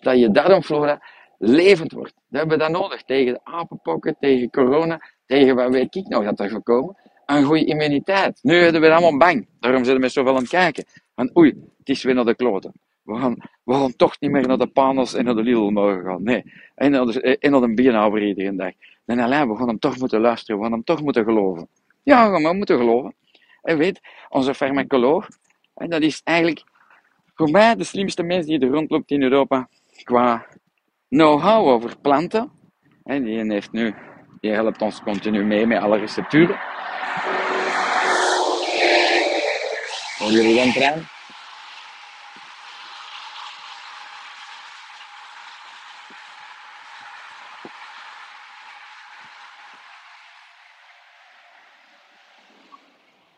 Dat 0.00 0.18
je 0.18 0.30
darmflora 0.30 1.02
levend 1.38 1.92
wordt. 1.92 2.14
Dat 2.14 2.40
hebben 2.40 2.58
we 2.58 2.64
dat 2.64 2.72
nodig 2.72 3.02
tegen 3.02 3.32
de 3.32 3.40
apenpokken, 3.44 4.16
tegen 4.20 4.50
corona, 4.50 5.00
tegen 5.26 5.54
wat 5.54 5.70
weet 5.70 5.94
ik 5.94 6.08
nog 6.08 6.24
dat 6.24 6.40
er 6.40 6.48
gekomen. 6.48 6.96
Een 7.26 7.44
goede 7.44 7.64
immuniteit. 7.64 8.38
Nu 8.42 8.54
hebben 8.54 8.80
we 8.80 8.92
allemaal 8.92 9.16
bang. 9.16 9.46
Daarom 9.60 9.84
zitten 9.84 10.02
we 10.02 10.08
zoveel 10.08 10.34
aan 10.34 10.40
het 10.40 10.48
kijken. 10.48 10.84
Van 11.14 11.30
oei, 11.36 11.48
het 11.78 11.88
is 11.88 12.02
weer 12.02 12.14
naar 12.14 12.24
de 12.24 12.34
kloten. 12.34 12.72
We 13.02 13.18
gaan, 13.18 13.36
we 13.64 13.74
gaan 13.74 13.96
toch 13.96 14.20
niet 14.20 14.30
meer 14.30 14.46
naar 14.46 14.58
de 14.58 14.66
Panos 14.66 15.14
en 15.14 15.24
naar 15.24 15.34
de 15.34 15.42
Lidl 15.42 15.70
mogen 15.70 16.04
gaan. 16.04 16.22
Nee. 16.22 16.52
En 16.74 16.90
naar 16.90 17.06
de, 17.06 17.38
en 17.38 17.50
naar 17.50 17.60
de 17.60 18.26
iedere 18.26 18.54
dag. 18.56 18.72
En 19.04 19.18
alleen, 19.18 19.48
we 19.48 19.56
gaan 19.56 19.68
hem 19.68 19.78
toch 19.78 19.98
moeten 19.98 20.20
luisteren. 20.20 20.56
We 20.56 20.62
gaan 20.62 20.72
hem 20.72 20.84
toch 20.84 21.02
moeten 21.02 21.24
geloven. 21.24 21.68
Ja, 22.02 22.30
we 22.30 22.40
gaan 22.40 22.56
moeten 22.56 22.78
geloven. 22.78 23.14
En 23.62 23.78
weet, 23.78 24.00
onze 24.28 24.54
farmacoloog, 24.54 25.28
en 25.74 25.90
dat 25.90 26.02
is 26.02 26.20
eigenlijk 26.24 26.64
voor 27.34 27.50
mij 27.50 27.74
de 27.74 27.84
slimste 27.84 28.22
mens 28.22 28.46
die 28.46 28.60
er 28.60 28.68
rondloopt 28.68 29.10
in 29.10 29.22
Europa 29.22 29.68
qua 30.02 30.46
know-how 31.08 31.68
over 31.68 31.98
planten. 32.00 32.50
En 33.04 33.24
die 33.24 33.52
heeft 33.52 33.72
nu, 33.72 33.94
die 34.40 34.50
helpt 34.50 34.82
ons 34.82 35.02
continu 35.02 35.44
mee 35.44 35.66
met 35.66 35.82
alle 35.82 35.98
recepturen. 35.98 36.60
Horen 40.18 40.34
jullie 40.34 40.56
dan 40.56 40.72
trein? 40.72 41.02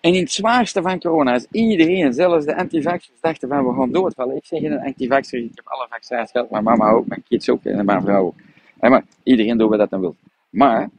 En 0.05 0.15
in 0.15 0.21
het 0.21 0.33
zwaarste 0.33 0.83
van 0.83 1.01
corona 1.01 1.35
is 1.35 1.47
iedereen, 1.51 2.13
zelfs 2.13 2.45
de 2.45 2.57
antivaxers, 2.57 3.21
dachten 3.21 3.49
van 3.49 3.67
we 3.67 3.75
gaan 3.75 3.93
doodvallen. 3.93 4.37
Ik 4.37 4.45
zeg 4.45 4.63
een 4.63 4.81
antivaxer, 4.81 5.39
ik 5.39 5.51
heb 5.55 5.67
alle 5.67 5.87
vaccins 5.91 6.31
gehad, 6.31 6.51
mijn 6.51 6.65
mama 6.65 6.91
ook, 6.91 7.07
mijn 7.07 7.23
kids 7.29 7.49
ook 7.49 7.65
en 7.65 7.85
mijn 7.85 8.03
vrouw 8.03 8.25
ook. 8.25 8.35
Maar 8.81 9.05
iedereen 9.23 9.59
doet 9.59 9.69
wat 9.69 9.79
dat 9.79 9.91
dan 9.91 10.01
wil. 10.01 10.17
Maar, 10.51 10.91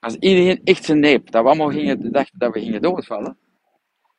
als 0.00 0.16
iedereen 0.16 0.60
echt 0.64 0.84
zijn 0.84 1.00
neep, 1.00 1.30
dat 1.30 1.42
we 1.42 1.48
allemaal 1.48 1.70
gingen, 1.70 2.12
dachten 2.12 2.38
dat 2.38 2.52
we 2.52 2.60
gingen 2.60 2.82
doodvallen, 2.82 3.36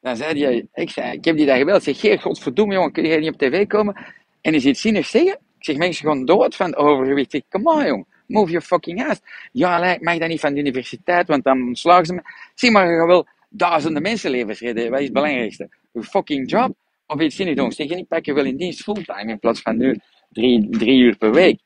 dan 0.02 0.16
zei 0.16 0.44
hij, 0.44 0.68
ik, 0.74 0.90
zei, 0.90 1.12
ik 1.12 1.26
heb 1.26 1.38
die 1.38 1.46
dag 1.46 1.58
gebeld, 1.58 1.78
ik 1.78 1.84
zeg, 1.84 2.00
Geer, 2.00 2.20
godverdomme 2.20 2.74
jongen, 2.74 2.92
kun 2.92 3.06
jij 3.06 3.20
niet 3.20 3.34
op 3.34 3.40
tv 3.40 3.68
komen 3.68 3.96
en 4.42 4.54
eens 4.54 4.66
iets 4.66 4.82
zinnigs 4.82 5.12
zeggen? 5.12 5.34
Ik 5.58 5.66
zeg, 5.66 5.78
mensen 5.78 6.08
gaan 6.08 6.26
dood 6.26 6.56
van 6.56 6.76
overgewicht. 6.76 7.34
Ik 7.34 7.44
zeg, 7.50 7.62
come 7.62 7.80
on 7.80 7.86
jong, 7.86 8.06
move 8.28 8.52
your 8.52 8.66
fucking 8.66 9.08
ass. 9.08 9.22
Ja, 9.52 9.86
ik 9.86 10.02
mag 10.02 10.18
dat 10.18 10.30
niet 10.30 10.40
van 10.40 10.54
de 10.54 10.60
universiteit, 10.60 11.28
want 11.28 11.44
dan 11.44 11.76
slagen 11.76 12.06
ze 12.06 12.14
me. 12.14 12.22
Zie 12.54 12.72
maar, 12.72 12.92
je 12.92 13.06
wil 13.06 13.28
duizenden 13.50 14.02
mensenlevens 14.02 14.60
redden. 14.60 14.90
Wat 14.90 15.00
is 15.00 15.06
het 15.06 15.14
belangrijkste? 15.14 15.70
Uw 15.94 16.04
fucking 16.04 16.52
job 16.52 16.78
of 17.06 17.22
iets 17.22 17.36
zinnigs 17.36 17.78
doen. 17.78 17.98
Ik 17.98 18.08
pak 18.08 18.26
je 18.26 18.34
wel 18.34 18.46
in 18.46 18.58
dienst 18.58 18.84
fulltime 18.84 19.32
in 19.32 19.40
plaats 19.40 19.62
van 19.62 19.78
nu 19.78 20.00
drie, 20.30 20.70
drie 20.70 21.00
uur 21.00 21.18
per 21.18 21.32
week. 21.32 21.60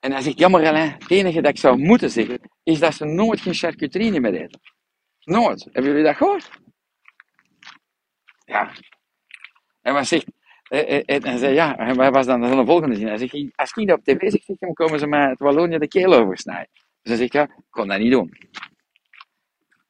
En 0.00 0.12
hij 0.12 0.20
zegt, 0.20 0.38
jammer 0.38 0.76
het 0.76 1.10
enige 1.10 1.40
dat 1.40 1.50
ik 1.50 1.58
zou 1.58 1.78
moeten 1.78 2.10
zeggen, 2.10 2.40
is 2.62 2.78
dat 2.78 2.94
ze 2.94 3.04
nooit 3.04 3.40
geen 3.40 3.54
charcuterie 3.54 4.20
meer 4.20 4.34
eten. 4.34 4.60
Nooit. 5.24 5.64
Hebben 5.64 5.90
jullie 5.90 6.06
dat 6.06 6.16
gehoord? 6.16 6.50
Ja. 8.44 8.72
En 9.82 9.94
wat 9.94 10.06
zegt, 10.06 10.26
en 10.68 11.22
hij 11.22 11.36
zei, 11.36 11.54
ja, 11.54 11.78
en 11.78 11.96
wat 11.96 12.14
was 12.14 12.26
dan 12.26 12.40
de 12.40 12.64
volgende 12.64 12.94
zin? 12.96 13.06
Hij 13.06 13.16
zegt, 13.16 13.34
als 13.54 13.72
ik 13.72 13.92
op 13.92 14.04
tv 14.04 14.30
zeg, 14.30 14.58
dan 14.58 14.72
komen 14.72 14.98
ze 14.98 15.06
mij 15.06 15.28
het 15.28 15.38
Wallonië 15.38 15.78
de 15.78 15.88
keel 15.88 16.14
oversnijden. 16.14 16.68
Dus 16.74 16.82
hij 17.02 17.16
zegt, 17.16 17.32
ja, 17.32 17.42
ik 17.42 17.64
kon 17.70 17.88
dat 17.88 17.98
niet 17.98 18.12
doen. 18.12 18.36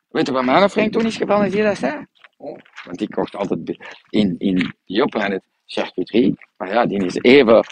Weet 0.09 0.27
je 0.27 0.33
wat 0.33 0.45
mijn 0.45 0.71
vriend 0.71 0.93
toen 0.93 1.07
is 1.07 1.17
gevallen 1.17 1.51
die 1.51 1.75
zei? 1.75 2.07
Oh, 2.37 2.59
want 2.85 2.99
die 2.99 3.09
kocht 3.09 3.37
altijd 3.37 3.79
in, 4.11 4.35
in 4.39 4.75
Joplanet 4.85 5.43
charcuterie. 5.67 6.39
Maar 6.57 6.73
ja, 6.73 6.87
die 6.87 7.05
is 7.05 7.15
even 7.15 7.65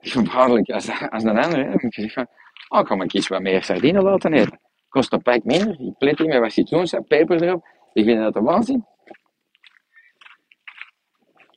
gevaarlijk 0.00 0.70
als, 0.70 0.90
als 1.10 1.22
een 1.22 1.38
andere. 1.38 1.62
Dan 1.62 1.78
moet 1.82 1.94
je 1.94 2.00
zeggen, 2.00 2.28
oh, 2.68 2.80
ik 2.80 2.86
ga 2.86 2.94
maar 2.94 3.06
iets 3.06 3.28
wat 3.28 3.40
meer 3.40 3.62
sardine 3.62 4.02
laten 4.02 4.32
eten. 4.32 4.60
Kost 4.88 5.12
een 5.12 5.22
pak 5.22 5.44
minder. 5.44 5.80
Ik 5.80 5.98
plet 5.98 6.16
die 6.16 6.28
met 6.28 6.38
wat 6.38 6.52
citroensap, 6.52 7.08
peper 7.08 7.42
erop. 7.42 7.66
Ik 7.92 8.04
vind 8.04 8.22
dat 8.22 8.36
een 8.36 8.42
waanzin. 8.42 8.84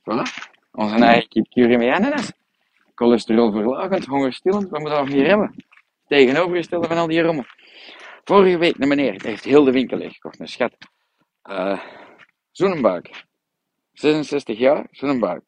Voilà. 0.00 0.52
Onze 0.72 1.04
eigen 1.04 1.28
kipcurie 1.28 1.78
met 1.78 1.88
ananas. 1.88 2.32
Cholesterolverlagend, 2.94 4.04
hongerstillend, 4.04 4.68
wat 4.68 4.80
moeten 4.80 4.98
we 4.98 5.04
nog 5.04 5.14
hier 5.14 5.26
hebben? 5.26 5.64
Tegenovergestelde 6.06 6.86
van 6.86 6.96
al 6.96 7.06
die 7.06 7.22
rommel. 7.22 7.44
Vorige 8.24 8.58
week 8.58 8.74
een 8.78 8.88
meneer, 8.88 9.22
heeft 9.22 9.44
heel 9.44 9.64
de 9.64 9.70
winkel 9.70 9.96
leeggekocht, 9.96 10.40
een 10.40 10.48
schat. 10.48 10.76
Uh, 11.50 11.80
Zoenenbuik. 12.50 13.24
66 13.92 14.58
jaar, 14.58 14.86
Zoenenbuik. 14.90 15.42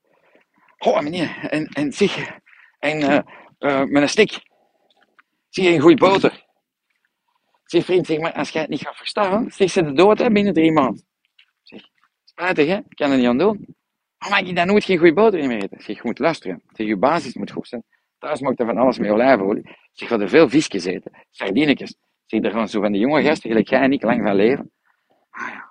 Oh 0.79 1.01
meneer, 1.01 1.49
en, 1.51 1.67
en 1.67 1.93
zeg, 1.93 2.39
en 2.79 3.01
uh, 3.01 3.19
uh, 3.59 3.85
met 3.85 4.03
een 4.03 4.09
stik. 4.09 4.41
Zie 5.49 5.65
je 5.65 5.71
een 5.71 5.81
goede 5.81 5.97
boter? 5.97 6.45
Zeg 7.65 7.85
vriend, 7.85 8.07
zeg 8.07 8.19
maar, 8.19 8.33
als 8.33 8.51
jij 8.51 8.61
het 8.61 8.71
niet 8.71 8.81
gaat 8.81 8.97
verstaan, 8.97 9.51
zeg 9.51 9.71
ze 9.71 9.85
de 9.85 9.93
dood 9.93 10.19
hè, 10.19 10.31
binnen 10.31 10.53
drie 10.53 10.73
maanden. 10.73 11.07
Zeg, 11.63 11.83
spijtig 12.25 12.67
hè, 12.67 12.77
ik 12.77 12.97
kan 12.97 13.11
er 13.11 13.17
niet 13.17 13.27
aan 13.27 13.39
doen. 13.39 13.77
Maar 14.19 14.31
mag 14.31 14.41
je 14.41 14.55
dan 14.55 14.67
nooit 14.67 14.85
geen 14.85 14.99
goede 14.99 15.15
boter 15.15 15.47
meer 15.47 15.63
eten? 15.63 15.81
Zeg, 15.81 15.97
je 15.97 16.03
moet 16.03 16.19
luisteren. 16.19 16.63
Zeg, 16.73 16.87
je 16.87 16.97
basis 16.97 17.35
moet 17.35 17.51
goed 17.51 17.69
zijn. 17.69 17.85
Thuis 18.19 18.41
mag 18.41 18.59
er 18.59 18.67
van 18.67 18.77
alles 18.77 18.99
met 18.99 19.11
olijfolie. 19.11 19.77
Zeg, 19.93 20.09
gaat 20.09 20.21
er 20.21 20.29
veel 20.29 20.49
visjes 20.49 20.85
eten. 20.85 21.27
Sardinetjes. 21.31 21.97
Zeg, 22.27 22.41
daar 22.41 22.53
gaan 22.53 22.69
zo 22.69 22.81
van 22.81 22.93
die 22.93 23.01
jonge 23.01 23.23
gasten, 23.23 23.51
gelijk 23.51 23.69
jij 23.69 23.81
en 23.81 23.93
ik, 23.93 24.03
lang 24.03 24.23
van 24.23 24.35
leven. 24.35 24.71
Ah 25.31 25.49
ja. 25.49 25.71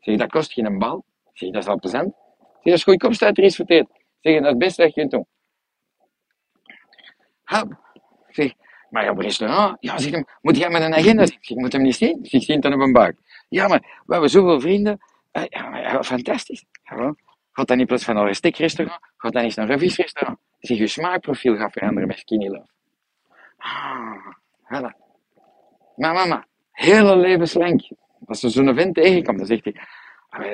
Zeg, 0.00 0.16
dat 0.16 0.30
kost 0.30 0.52
geen 0.52 0.78
bal. 0.78 1.04
Zeg, 1.32 1.50
dat 1.50 1.62
is 1.62 1.68
al 1.68 1.78
plezant. 1.78 2.14
Zeg, 2.38 2.62
dat 2.62 2.72
is 2.72 2.82
goedkoop, 2.82 3.14
staat 3.14 3.38
er 3.38 3.44
iets 3.44 3.56
verteerd. 3.56 3.88
Zeg, 4.20 4.34
dat 4.34 4.42
is 4.42 4.48
het 4.48 4.58
beste 4.58 4.82
dat 4.82 4.94
je 4.94 5.00
kunt 5.00 5.10
doen. 5.10 5.26
Zeg, 8.28 8.52
maar 8.90 9.10
op 9.10 9.18
restaurant, 9.18 9.76
ja, 9.80 9.98
zeg, 9.98 10.22
moet 10.40 10.56
jij 10.56 10.70
met 10.70 10.82
een 10.82 10.94
agenda? 10.94 11.26
Zeg, 11.26 11.56
moet 11.56 11.72
hem 11.72 11.82
niet 11.82 11.96
zien? 11.96 12.18
Zeg, 12.22 12.42
zie 12.42 12.58
dan 12.58 12.72
op 12.72 12.80
een 12.80 12.92
buik. 12.92 13.18
Ja, 13.48 13.68
maar 13.68 13.80
we 14.06 14.12
hebben 14.12 14.30
zoveel 14.30 14.60
vrienden. 14.60 14.98
Uh, 15.32 15.44
ja, 15.48 15.76
ja, 15.78 16.02
fantastisch. 16.02 16.64
Gewoon. 16.82 17.18
Gaat 17.52 17.68
dan 17.68 17.80
in 17.80 17.86
plaats 17.86 18.04
van 18.04 18.16
een 18.16 18.34
stekrestaurant, 18.34 19.00
gaat 19.16 19.32
dan 19.32 19.42
eens 19.42 19.54
naar 19.54 19.70
een 19.70 19.78
visrestaurant. 19.78 20.38
Zeg, 20.58 20.78
je 20.78 20.86
smaakprofiel 20.86 21.56
gaat 21.56 21.72
veranderen 21.72 22.08
met 22.08 22.18
skinny 22.18 22.48
love. 22.48 22.68
Ah, 23.56 24.26
voilà. 24.64 25.09
Maar 26.00 26.14
mama, 26.14 26.46
hele 26.70 27.16
levenslang. 27.16 27.90
Als 28.26 28.40
ze 28.40 28.48
zo'n 28.48 28.74
vent 28.74 28.94
tegenkomt, 28.94 29.38
dan 29.38 29.46
zegt 29.46 29.64
hij, 29.64 29.74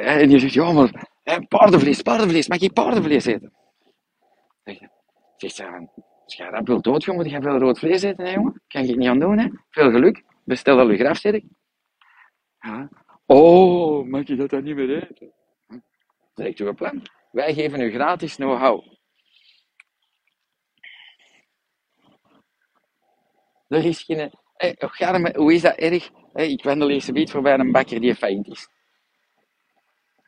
en 0.03 0.29
die 0.29 0.39
zegt, 0.39 0.53
ja 0.53 0.73
maar, 0.73 1.09
paardenvlees, 1.49 2.03
paardenvlees, 2.03 2.49
mag 2.49 2.61
ik 2.61 2.73
paardenvlees 2.73 3.25
eten? 3.25 3.53
Zegt 5.37 5.55
ze, 5.55 5.89
als 6.25 6.35
jij 6.35 6.51
dat 6.51 6.67
wilt 6.67 6.85
doodgaan, 6.85 7.15
moet 7.15 7.31
je 7.31 7.41
veel 7.41 7.59
rood 7.59 7.79
vlees 7.79 8.03
eten, 8.03 8.25
hè, 8.25 8.33
jongen? 8.33 8.63
Kan 8.69 8.87
je 8.87 8.97
niet 8.97 9.09
aan 9.09 9.19
doen, 9.19 9.39
hè? 9.39 9.49
Veel 9.71 9.91
geluk. 9.91 10.25
Bestel 10.45 10.79
al 10.79 10.91
je 10.91 10.97
grafzitting. 10.97 11.57
Ja. 12.61 12.89
Oh, 13.27 14.07
mag 14.07 14.27
je 14.27 14.37
dat 14.37 14.51
dan 14.51 14.63
niet 14.63 14.77
meer 14.77 15.03
eten? 15.03 15.33
Zegt 16.35 16.59
u 16.59 16.67
een 16.67 16.75
plan? 16.75 17.03
Wij 17.31 17.55
geven 17.55 17.81
u 17.81 17.93
gratis 17.93 18.35
know-how. 18.35 18.85
Er 23.69 23.85
is 23.85 24.03
geen... 24.03 24.31
Hey, 24.57 24.77
hoe 25.35 25.55
is 25.55 25.63
dat 25.63 25.75
erg? 25.75 26.11
Hey, 26.33 26.51
ik 26.51 26.65
wandel 26.65 26.91
een 26.91 27.01
beetje 27.13 27.29
voorbij 27.29 27.59
een 27.59 27.73
bakker 27.73 28.01
die 28.01 28.15
failliet 28.15 28.49
is. 28.49 28.69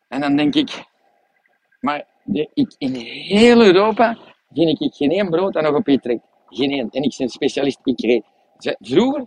En 0.09 0.21
dan 0.21 0.37
denk 0.37 0.55
ik... 0.55 0.85
Maar 1.81 2.07
ik, 2.55 2.75
in 2.79 2.95
heel 2.95 3.63
Europa 3.63 4.19
vind 4.53 4.81
ik 4.81 4.95
geen 4.95 5.11
één 5.11 5.31
brood 5.31 5.53
dat 5.53 5.63
nog 5.63 5.75
op 5.75 5.87
je 5.87 6.01
trekt. 6.01 6.23
Geen 6.49 6.71
één. 6.71 6.91
En 6.91 7.03
ik 7.03 7.15
ben 7.19 7.29
specialist. 7.29 7.81
Ik 7.85 8.01
reed. 8.01 8.25
Vroeger, 8.79 9.27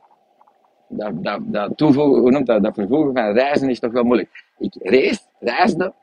dat, 0.90 1.78
toevoegen, 1.78 2.22
hoe 2.22 2.44
dat, 2.44 2.64
dat 2.64 2.74
vervoegen 2.74 3.14
van 3.14 3.34
reizen 3.34 3.70
is 3.70 3.80
toch 3.80 3.92
wel 3.92 4.04
moeilijk. 4.04 4.46
Ik 4.58 4.76
reis, 4.80 5.28
reisde 5.40 5.94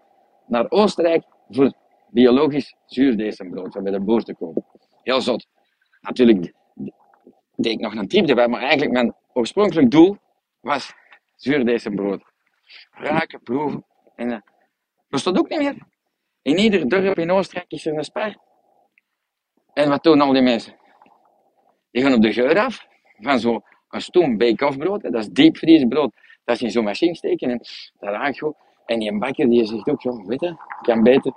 naar 0.46 0.70
Oostenrijk 0.70 1.24
voor 1.50 1.72
biologisch 2.10 2.74
zuurdesembrood, 2.86 3.72
van 3.72 3.82
bij 3.82 3.92
de 3.92 4.00
boer 4.00 4.22
te 4.22 4.34
komen. 4.34 4.64
Heel 5.02 5.20
zot. 5.20 5.46
Natuurlijk 6.00 6.52
deed 7.60 7.72
ik 7.72 7.80
nog 7.80 7.94
een 7.94 8.08
trip 8.08 8.28
erbij, 8.28 8.48
maar 8.48 8.60
eigenlijk 8.60 8.92
mijn 8.92 9.14
oorspronkelijk 9.32 9.90
doel 9.90 10.16
was 10.60 10.94
zuurdesembrood. 11.36 12.22
Ruiken, 12.90 13.42
proeven. 13.42 13.84
En 14.16 14.30
uh, 14.30 14.38
dat 15.08 15.20
stond 15.20 15.38
ook 15.38 15.48
niet 15.48 15.58
meer. 15.58 15.76
In 16.42 16.58
ieder 16.58 16.88
dorp 16.88 17.18
in 17.18 17.30
Oostenrijk 17.30 17.70
is 17.70 17.86
er 17.86 17.96
een 17.96 18.04
spar. 18.04 18.36
En 19.72 19.88
wat 19.88 20.02
doen 20.02 20.20
al 20.20 20.32
die 20.32 20.42
mensen? 20.42 20.76
Die 21.90 22.02
gaan 22.02 22.14
op 22.14 22.22
de 22.22 22.32
geur 22.32 22.58
af 22.58 22.86
van 23.18 23.38
zo'n 23.38 23.62
stoem 23.90 24.36
bake-off 24.36 24.78
brood. 24.78 25.02
Dat 25.02 25.14
is 25.14 25.28
diepvriesbrood. 25.28 26.12
Dat 26.44 26.56
is 26.56 26.62
in 26.62 26.70
zo'n 26.70 26.84
machine 26.84 27.14
steken 27.14 27.50
en 27.50 27.58
dat 27.98 28.10
raakt 28.10 28.38
goed. 28.38 28.54
En 28.86 28.98
die 28.98 29.18
bakker 29.18 29.48
die 29.48 29.64
zegt 29.64 29.88
ook, 29.88 30.26
weet 30.26 30.40
je, 30.40 30.56
kan 30.82 31.02
beter 31.02 31.32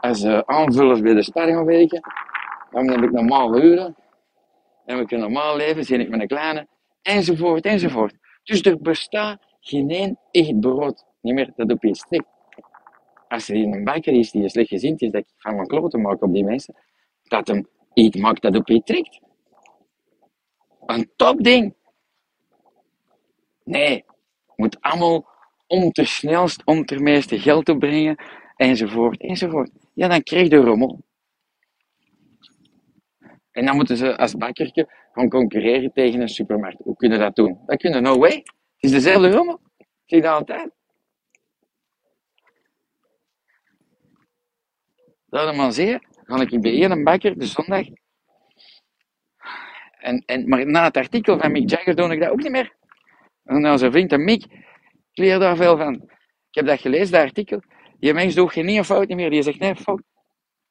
als 0.00 0.22
uh, 0.22 0.38
aanvullers 0.38 1.00
bij 1.00 1.14
de 1.14 1.22
spar 1.22 1.48
gaan 1.48 1.64
werken. 1.64 2.00
Dan 2.70 2.88
heb 2.88 3.02
ik 3.02 3.10
normaal 3.10 3.62
uren. 3.62 3.96
Heb 4.90 5.00
ik 5.00 5.10
een 5.10 5.20
normaal 5.20 5.56
leven, 5.56 5.84
zie 5.84 5.98
ik 5.98 6.08
met 6.08 6.20
een 6.20 6.26
kleine. 6.26 6.66
Enzovoort, 7.02 7.64
enzovoort. 7.64 8.14
Dus 8.42 8.62
er 8.62 8.80
bestaat 8.80 9.38
geen 9.60 10.18
echt 10.30 10.60
brood 10.60 11.04
niet 11.20 11.34
meer 11.34 11.52
dat 11.56 11.70
op 11.70 11.82
je 11.82 11.94
strikt. 11.94 12.28
Als 13.28 13.48
er 13.48 13.56
een 13.56 13.84
bakker 13.84 14.12
is 14.12 14.30
die 14.30 14.48
slecht 14.48 14.68
gezind 14.68 15.02
is, 15.02 15.10
dat 15.10 15.20
ik 15.20 15.28
van 15.36 15.54
mijn 15.54 15.66
kloten 15.66 16.00
maak 16.00 16.22
op 16.22 16.32
die 16.32 16.44
mensen, 16.44 16.74
dat 17.22 17.48
hem 17.48 17.68
iets 17.94 18.16
maakt 18.16 18.42
dat 18.42 18.56
op 18.56 18.68
je 18.68 18.82
trekt. 18.82 19.20
Een 20.86 21.10
topding. 21.16 21.74
Nee, 23.64 24.04
moet 24.56 24.80
allemaal 24.80 25.28
om 25.66 25.90
te 25.92 26.04
snelst, 26.04 26.62
om 26.64 26.84
te 26.84 26.96
meeste 26.96 27.38
geld 27.38 27.64
te 27.64 27.76
brengen, 27.76 28.22
enzovoort, 28.56 29.20
enzovoort. 29.20 29.70
Ja, 29.94 30.08
dan 30.08 30.22
krijg 30.22 30.48
je 30.48 30.56
rommel. 30.56 31.00
En 33.50 33.66
dan 33.66 33.76
moeten 33.76 33.96
ze 33.96 34.16
als 34.16 34.34
bakkertje 34.34 34.88
gaan 35.12 35.28
concurreren 35.28 35.92
tegen 35.92 36.20
een 36.20 36.28
supermarkt. 36.28 36.82
Hoe 36.82 36.96
kunnen 36.96 37.18
dat 37.18 37.36
doen? 37.36 37.58
Dat 37.66 37.78
kunnen 37.78 38.02
no 38.02 38.18
way. 38.18 38.36
Het 38.36 38.44
is 38.78 38.90
dezelfde 38.90 39.30
rommel. 39.30 39.60
Ik 39.76 39.86
zie 40.06 40.20
dat 40.20 40.32
altijd. 40.32 40.70
Dat 45.26 45.56
maar 45.56 45.72
zeer, 45.72 46.06
ga 46.24 46.40
ik 46.40 46.60
bij 46.60 46.84
een 46.84 47.04
bakker 47.04 47.38
de 47.38 47.46
zondag. 47.46 47.86
En, 49.98 50.22
en, 50.26 50.48
maar 50.48 50.66
na 50.66 50.84
het 50.84 50.96
artikel 50.96 51.38
van 51.38 51.52
Mick 51.52 51.70
Jagger 51.70 51.94
doe 51.94 52.12
ik 52.12 52.20
dat 52.20 52.30
ook 52.30 52.42
niet 52.42 52.50
meer. 52.50 52.76
En 53.44 53.62
dan 53.62 53.78
zijn 53.78 53.92
vriend 53.92 54.12
en 54.12 54.24
Mick, 54.24 54.44
ik 54.44 54.52
leer 55.12 55.38
daar 55.38 55.56
veel 55.56 55.76
van. 55.76 55.94
Ik 55.94 56.56
heb 56.56 56.66
dat 56.66 56.80
gelezen, 56.80 57.12
dat 57.12 57.22
artikel. 57.22 57.62
Die 57.98 58.14
mens 58.14 58.34
doet 58.34 58.52
geen 58.52 58.84
fout 58.84 59.08
meer. 59.08 59.30
Die 59.30 59.42
zegt, 59.42 59.58
nee, 59.58 59.76
fout. 59.76 60.02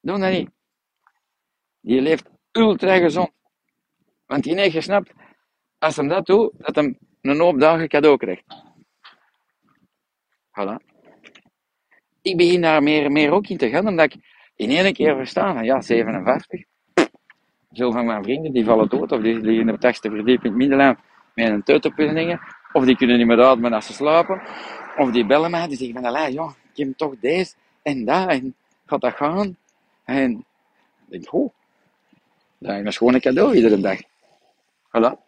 Doe 0.02 0.20
dat 0.20 0.32
niet. 0.32 0.50
Die 1.82 2.02
leeft 2.02 2.30
ultra 2.52 2.98
gezond. 2.98 3.32
Want 4.26 4.44
die 4.44 4.60
heeft 4.60 4.76
gesnapt, 4.76 5.12
als 5.80 5.96
hij 5.96 6.08
dat 6.08 6.26
doet, 6.26 6.52
dat 6.58 6.76
hij 6.76 6.98
een 7.22 7.40
hoop 7.40 7.60
dagen 7.60 7.88
cadeau 7.88 8.18
krijgt. 8.18 8.44
Voilà. 10.60 10.76
Ik 12.22 12.38
begin 12.38 12.62
daar 12.62 12.84
meer 12.84 13.06
en 13.06 13.12
meer 13.12 13.32
ook 13.32 13.48
in 13.48 13.58
te 13.58 13.70
gaan, 13.70 13.88
omdat 13.88 14.14
ik 14.14 14.22
in 14.56 14.70
één 14.70 14.94
keer 14.94 15.16
verstaan 15.16 15.64
ja, 15.64 15.82
57. 15.82 16.64
Veel 17.72 17.92
van 17.92 18.06
mijn 18.06 18.24
vrienden 18.24 18.52
die 18.52 18.66
vallen 18.66 18.90
dood, 18.90 19.12
of 19.12 19.22
die 19.22 19.40
liggen 19.40 19.70
op 19.70 19.82
de 19.82 19.94
verdieping 19.94 20.62
in 20.62 20.72
het 20.72 20.98
met 21.36 21.50
een 21.50 21.64
teuterpuddingen, 21.64 22.40
of 22.74 22.86
die 22.86 22.96
kunnen 22.96 23.18
niet 23.18 23.28
meer 23.28 23.44
ademen 23.44 23.74
als 23.74 23.86
ze 23.86 23.94
slapen, 23.94 24.42
of 24.98 25.12
die 25.12 25.26
bellen 25.26 25.52
mij, 25.52 25.68
die 25.68 25.78
zeggen 25.78 26.02
van, 26.02 26.32
ja, 26.32 26.54
ik 26.74 26.86
heb 26.86 26.98
toch 26.98 27.16
deze 27.20 27.56
en 27.82 28.06
dat, 28.06 28.30
en 28.30 28.56
gaat 28.86 29.02
dat 29.02 29.16
gaan? 29.16 29.58
En 30.04 30.32
ik 30.32 31.12
denk, 31.22 31.34
oh, 31.34 31.54
dat 32.60 32.86
is 32.86 32.98
gewoon 32.98 33.14
een 33.14 33.22
cadeau 33.22 33.56
iedere 33.56 33.80
dag. 33.80 34.00
Voilà. 34.88 35.28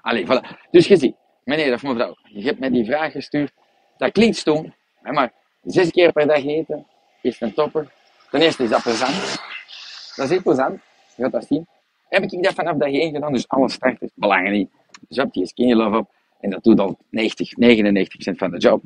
Allee, 0.00 0.24
voilà. 0.24 0.68
Dus 0.70 0.86
je 0.86 0.96
ziet, 0.96 1.16
meneer 1.44 1.74
of 1.74 1.82
mevrouw, 1.82 2.14
je 2.22 2.44
hebt 2.44 2.58
mij 2.58 2.70
die 2.70 2.84
vraag 2.84 3.12
gestuurd. 3.12 3.52
Dat 3.96 4.12
klinkt 4.12 4.36
stom, 4.36 4.74
maar 5.02 5.32
zes 5.62 5.90
keer 5.90 6.12
per 6.12 6.26
dag 6.26 6.44
eten 6.44 6.86
is 7.22 7.40
een 7.40 7.54
topper. 7.54 7.92
Ten 8.30 8.40
eerste 8.40 8.62
is 8.62 8.70
dat 8.70 8.82
plezant. 8.82 9.14
Dat 10.16 10.24
is 10.24 10.30
heel 10.30 10.42
plezant. 10.42 10.80
Je 11.16 11.22
gaat 11.22 11.32
dat 11.32 11.46
zien. 11.46 11.66
Heb 12.08 12.22
ik 12.22 12.42
dat 12.42 12.54
vanaf 12.54 12.76
dag 12.76 12.88
1 12.88 13.12
gedaan, 13.12 13.32
dus 13.32 13.48
alle 13.48 13.70
starters, 13.70 14.10
belangen 14.14 14.52
niet. 14.52 14.70
Dus 15.08 15.16
heb 15.16 15.28
je 15.32 15.76
love 15.76 15.96
op 15.96 16.10
en 16.40 16.50
dat 16.50 16.62
doet 16.62 16.80
al 16.80 16.98
90, 17.10 17.50
99% 18.32 18.36
van 18.36 18.50
de 18.50 18.58
job. 18.58 18.82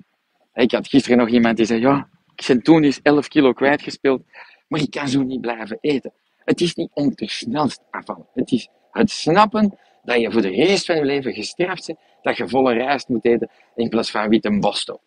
Ik 0.54 0.72
had 0.72 0.88
gisteren 0.88 1.18
nog 1.18 1.28
iemand 1.28 1.56
die 1.56 1.66
zei, 1.66 1.80
ja, 1.80 2.08
ik 2.34 2.44
ben 2.46 2.62
toen 2.62 2.84
eens 2.84 3.00
11 3.02 3.28
kilo 3.28 3.52
kwijtgespeeld, 3.52 4.22
maar 4.68 4.80
ik 4.80 4.90
kan 4.90 5.08
zo 5.08 5.22
niet 5.22 5.40
blijven 5.40 5.78
eten. 5.80 6.12
Het 6.44 6.60
is 6.60 6.74
niet 6.74 6.90
om 6.94 7.14
te 7.14 7.26
snelst 7.26 7.82
afvallen. 7.90 8.26
Het 8.34 8.52
is 8.52 8.68
het 8.90 9.10
snappen 9.10 9.78
dat 10.02 10.20
je 10.20 10.32
voor 10.32 10.42
de 10.42 10.48
rest 10.48 10.86
van 10.86 10.96
je 10.96 11.04
leven 11.04 11.32
gestraft 11.32 11.86
bent, 11.86 11.98
dat 12.22 12.36
je 12.36 12.48
volle 12.48 12.72
rijst 12.72 13.08
moet 13.08 13.24
eten 13.24 13.50
in 13.74 13.88
plaats 13.88 14.10
van 14.10 14.28
witte 14.28 14.58
bosto. 14.58 15.00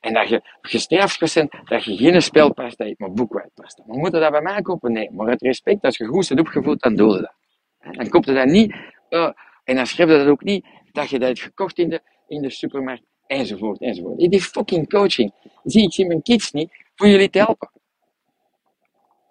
En 0.00 0.14
dat 0.14 0.28
je 0.28 0.42
gestraft 0.60 1.34
bent, 1.34 1.52
dat 1.64 1.84
je 1.84 1.96
geen 1.96 2.22
spelpasta 2.22 2.84
eet, 2.84 2.98
maar 2.98 3.12
boekwijdpasta. 3.12 3.82
Maar 3.86 3.98
moeten 3.98 4.20
dat 4.20 4.30
bij 4.30 4.42
mij 4.42 4.62
kopen? 4.62 4.92
Nee. 4.92 5.10
Maar 5.10 5.28
het 5.28 5.42
respect, 5.42 5.84
als 5.84 5.96
je 5.96 6.06
goed 6.06 6.28
bent 6.28 6.40
opgevoed, 6.40 6.80
dan 6.80 6.96
doe 6.96 7.14
je 7.14 7.20
dat. 7.20 7.96
Dan 7.96 8.08
koop 8.08 8.24
je 8.24 8.32
dat 8.32 8.46
niet, 8.46 8.74
uh, 9.10 9.30
en 9.64 9.76
dan 9.76 9.86
schrijf 9.86 10.10
je 10.10 10.16
dat 10.16 10.26
ook 10.26 10.42
niet, 10.42 10.66
dat 10.92 11.10
je 11.10 11.18
dat 11.18 11.28
hebt 11.28 11.40
gekocht 11.40 11.78
in 11.78 11.88
de, 11.88 12.00
in 12.28 12.42
de 12.42 12.50
supermarkt, 12.50 13.02
enzovoort, 13.26 13.80
enzovoort. 13.80 14.20
Is 14.20 14.46
fucking 14.46 14.88
coaching. 14.88 15.32
Zie, 15.64 15.82
ik 15.82 15.92
zie 15.92 16.06
mijn 16.06 16.22
kids 16.22 16.52
niet 16.52 16.70
voor 16.94 17.08
jullie 17.08 17.30
te 17.30 17.38
helpen. 17.38 17.70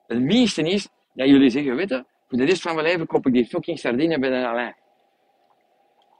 Het 0.07 0.21
minste 0.21 0.61
is 0.61 0.87
dat 1.13 1.27
jullie 1.27 1.49
zeggen, 1.49 1.75
weet 1.75 2.03
voor 2.27 2.37
de 2.37 2.45
rest 2.45 2.61
van 2.61 2.75
mijn 2.75 2.87
leven 2.87 3.07
koop 3.07 3.27
ik 3.27 3.33
die 3.33 3.45
fucking 3.45 3.79
sardine 3.79 4.19
bij 4.19 4.29
de 4.29 4.47
Alain. 4.47 4.75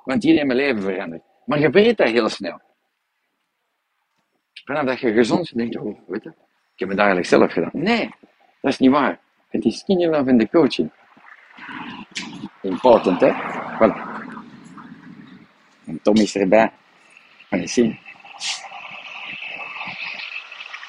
Want 0.04 0.22
die 0.22 0.32
heeft 0.32 0.46
mijn 0.46 0.60
leven 0.60 0.82
veranderd. 0.82 1.22
Maar 1.46 1.60
je 1.60 1.70
weet 1.70 1.98
dat 1.98 2.10
heel 2.10 2.30
snel. 2.30 2.62
Vanaf 4.66 4.86
dat 4.86 5.00
je 5.00 5.14
gezond 5.14 5.54
bent, 5.54 5.58
denk 5.58 5.74
je, 5.74 5.90
oh, 5.90 6.00
weet 6.08 6.24
je, 6.24 6.30
ik 6.74 6.80
heb 6.80 6.90
het 6.90 6.98
eigenlijk 6.98 7.28
zelf 7.28 7.52
gedaan. 7.52 7.70
Nee, 7.74 8.10
dat 8.62 8.72
is 8.72 8.78
niet 8.78 8.92
waar. 8.92 9.20
Het 9.50 9.66
is 9.66 9.80
skinny 9.80 10.06
love 10.06 10.30
in 10.30 10.38
de 10.38 10.50
coaching. 10.50 10.92
Important, 12.62 13.22
hè? 13.22 13.32
Voilà. 13.76 14.18
En 15.86 16.02
Tom 16.02 16.16
is 16.16 16.36
erbij. 16.36 16.72
Kan 17.50 17.60
je 17.60 17.68
zien. 17.68 18.00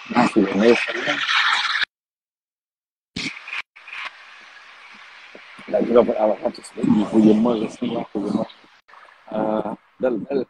Naast 0.09 0.35
je 0.35 0.43
weer 0.43 0.57
voor 6.04 6.16
alle 6.16 6.37
foto's. 6.37 6.70
Goedemorgen, 7.09 7.70
Sina. 7.70 8.02
Goedemorgen. 8.02 8.57
Uh, 9.33 9.72
bel, 9.98 10.18
bel. 10.18 10.44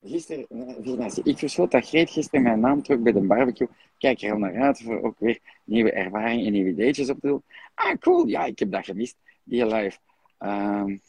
Gisteren, 0.00 0.46
nee, 0.48 1.10
ik 1.22 1.38
verschoot 1.38 1.70
dat 1.70 1.88
Greet 1.88 2.10
gisteren 2.10 2.42
mijn 2.42 2.60
naam 2.60 2.82
terug 2.82 3.00
bij 3.00 3.12
de 3.12 3.20
barbecue. 3.20 3.68
Kijk 3.98 4.22
er 4.22 4.32
al 4.32 4.38
naar 4.38 4.62
uit 4.62 4.82
voor 4.82 5.02
ook 5.02 5.18
weer 5.18 5.40
nieuwe 5.64 5.92
ervaringen 5.92 6.46
en 6.46 6.52
nieuwe 6.52 6.70
ideetjes 6.70 7.10
op 7.10 7.20
te 7.20 7.26
doen. 7.26 7.42
Ah, 7.74 7.98
cool. 7.98 8.26
Ja, 8.26 8.44
ik 8.44 8.58
heb 8.58 8.70
dat 8.70 8.84
gemist. 8.84 9.16
Die 9.42 9.66
live. 9.66 9.98
Um, 10.38 11.00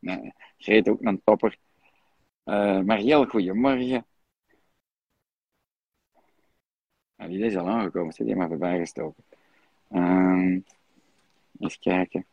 nee, 0.00 0.32
Greet 0.58 0.88
ook 0.88 1.00
een 1.00 1.22
topper. 1.24 1.56
Uh, 2.44 2.80
Marielle, 2.80 3.26
goedemorgen. 3.26 4.06
Nou, 7.16 7.30
die 7.30 7.44
is 7.44 7.56
al 7.56 7.68
aangekomen, 7.68 8.12
ze 8.12 8.24
die 8.24 8.36
maar 8.36 8.48
voorbij 8.48 8.78
gestoken. 8.78 9.24
Um, 9.92 10.64
eens 11.58 11.78
kijken. 11.78 12.24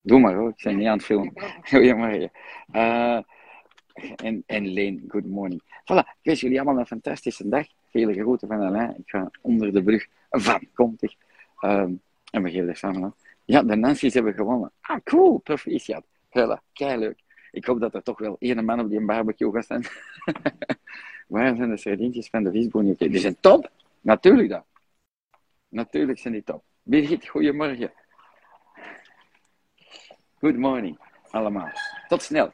Doe 0.00 0.20
maar 0.20 0.34
hoor, 0.34 0.48
ik 0.48 0.62
ben 0.62 0.76
niet 0.76 0.86
aan 0.86 0.96
het 0.96 1.04
filmen. 1.04 1.32
Goedemorgen. 1.62 2.30
Uh, 2.72 3.20
en, 4.16 4.42
en 4.46 4.66
Leen, 4.66 5.04
good 5.08 5.26
morning. 5.26 5.62
Voilà, 5.62 6.06
ik 6.06 6.18
wens 6.22 6.40
jullie 6.40 6.60
allemaal 6.60 6.78
een 6.78 6.86
fantastische 6.86 7.48
dag. 7.48 7.66
Vele 7.90 8.12
groeten 8.12 8.48
van 8.48 8.60
Alain. 8.60 8.90
Ik 8.90 9.10
ga 9.10 9.30
onder 9.40 9.72
de 9.72 9.82
brug 9.82 10.06
van 10.30 10.66
Kontig. 10.74 11.14
Um, 11.60 12.00
en 12.30 12.42
we 12.42 12.50
geven 12.50 12.68
er 12.68 12.76
samen 12.76 13.02
aan. 13.02 13.14
Ja, 13.44 13.62
de 13.62 13.76
Nancy's 13.76 14.14
hebben 14.14 14.34
gewonnen. 14.34 14.72
Ah, 14.80 15.00
cool, 15.04 15.38
proficiat. 15.38 16.04
Kei 16.72 16.96
leuk. 16.96 17.18
Ik 17.50 17.64
hoop 17.64 17.80
dat 17.80 17.94
er 17.94 18.02
toch 18.02 18.18
wel 18.18 18.36
één 18.38 18.64
man 18.64 18.80
op 18.80 18.90
die 18.90 19.04
barbecue 19.04 19.52
gaat 19.52 19.64
staan. 19.64 19.82
Waar 21.26 21.56
zijn 21.56 21.70
de 21.70 21.76
sardientjes 21.76 22.28
van 22.28 22.42
de 22.42 22.50
visboen? 22.50 22.94
Die 22.98 23.18
zijn 23.18 23.36
top. 23.40 23.70
Natuurlijk 24.00 24.48
dat. 24.48 24.64
Natuurlijk 25.68 26.18
zijn 26.18 26.32
die 26.32 26.42
top. 26.42 26.62
Birgit, 26.82 27.28
goedemorgen. 27.28 27.92
Good 30.40 30.56
morning, 30.56 30.98
allemaal. 31.30 31.70
Tot 32.08 32.22
snel. 32.22 32.52